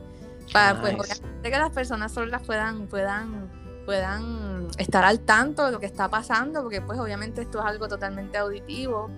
[0.54, 3.52] para pues, que las personas sordas puedan puedan
[3.86, 7.88] puedan estar al tanto de lo que está pasando porque pues obviamente esto es algo
[7.88, 9.10] totalmente auditivo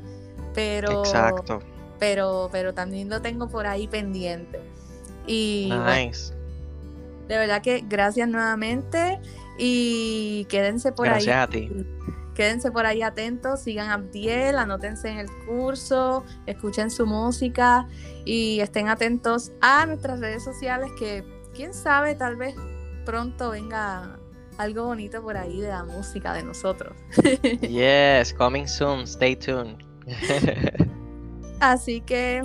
[0.53, 1.59] pero Exacto.
[1.99, 4.59] pero pero también lo tengo por ahí pendiente
[5.25, 6.33] y nice.
[7.27, 9.19] de verdad que gracias nuevamente
[9.57, 11.69] y quédense por ahí gracias a ti
[12.39, 17.85] quédense por ahí atentos, sigan a Abdiel, anótense en el curso, escuchen su música
[18.23, 22.55] y estén atentos a nuestras redes sociales que quién sabe, tal vez
[23.05, 24.17] pronto venga
[24.57, 26.95] algo bonito por ahí de la música de nosotros.
[27.61, 29.75] yes, coming soon, stay tuned.
[31.59, 32.41] Así que...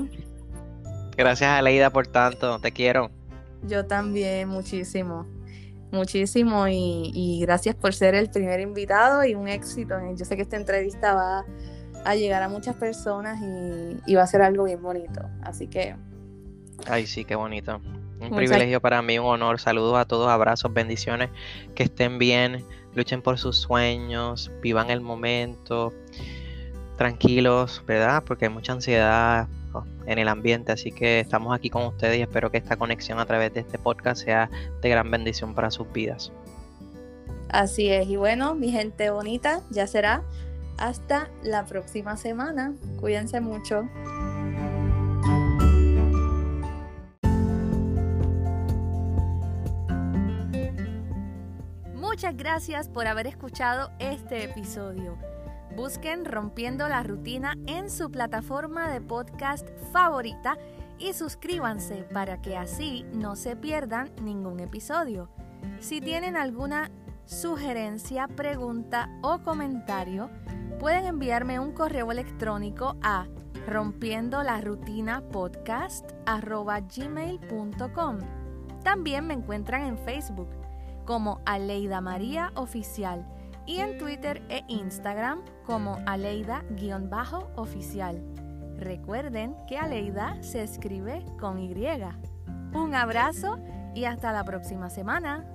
[1.17, 3.13] Gracias Aleida por tanto, te quiero.
[3.63, 5.34] Yo también, muchísimo
[5.95, 9.95] muchísimo y, gracias por ser el primer invitado y un éxito.
[10.15, 11.45] Yo sé que esta entrevista va
[12.05, 13.41] a llegar a muchas personas
[14.07, 15.23] y, va a ser algo bien bonito.
[15.43, 15.97] Así que...
[16.87, 17.81] Ay, sí, qué bonito.
[18.21, 19.61] Un privilegio para mí, un honor.
[19.61, 21.31] Saludos a todos, abrazos, bendiciones,
[21.75, 22.65] que estén bien,
[22.95, 25.93] luchen por sus sueños, vivan el momento,
[26.97, 28.23] tranquilos, ¿verdad?
[28.25, 29.49] Porque hay mucha ansiedad,
[30.07, 30.73] en el ambiente.
[30.73, 33.79] Así que estamos aquí con ustedes y espero que esta conexión a través de este
[33.79, 34.51] podcast sea
[34.81, 36.33] de gran bendición para sus vidas.
[37.49, 40.23] Así es, y bueno, mi gente bonita, ya será
[40.77, 42.75] hasta la próxima semana.
[43.01, 43.89] Cuídense mucho.
[51.95, 55.19] Muchas gracias por haber escuchado este episodio.
[55.77, 60.57] Busquen Rompiendo la Rutina en su plataforma de podcast favorita
[60.99, 65.29] y suscríbanse para que así no se pierdan ningún episodio.
[65.81, 66.93] Si tienen alguna
[67.25, 70.31] sugerencia, pregunta o comentario,
[70.79, 73.27] pueden enviarme un correo electrónico a
[73.67, 76.13] rompiendo la rutina podcast
[76.97, 78.19] gmail.com.
[78.85, 80.51] También me encuentran en Facebook
[81.05, 83.27] como Aleida María Oficial
[83.67, 88.23] y en Twitter e Instagram como Aleida-oficial.
[88.77, 91.75] Recuerden que Aleida se escribe con Y.
[92.75, 93.59] Un abrazo
[93.95, 95.47] y hasta la próxima semana.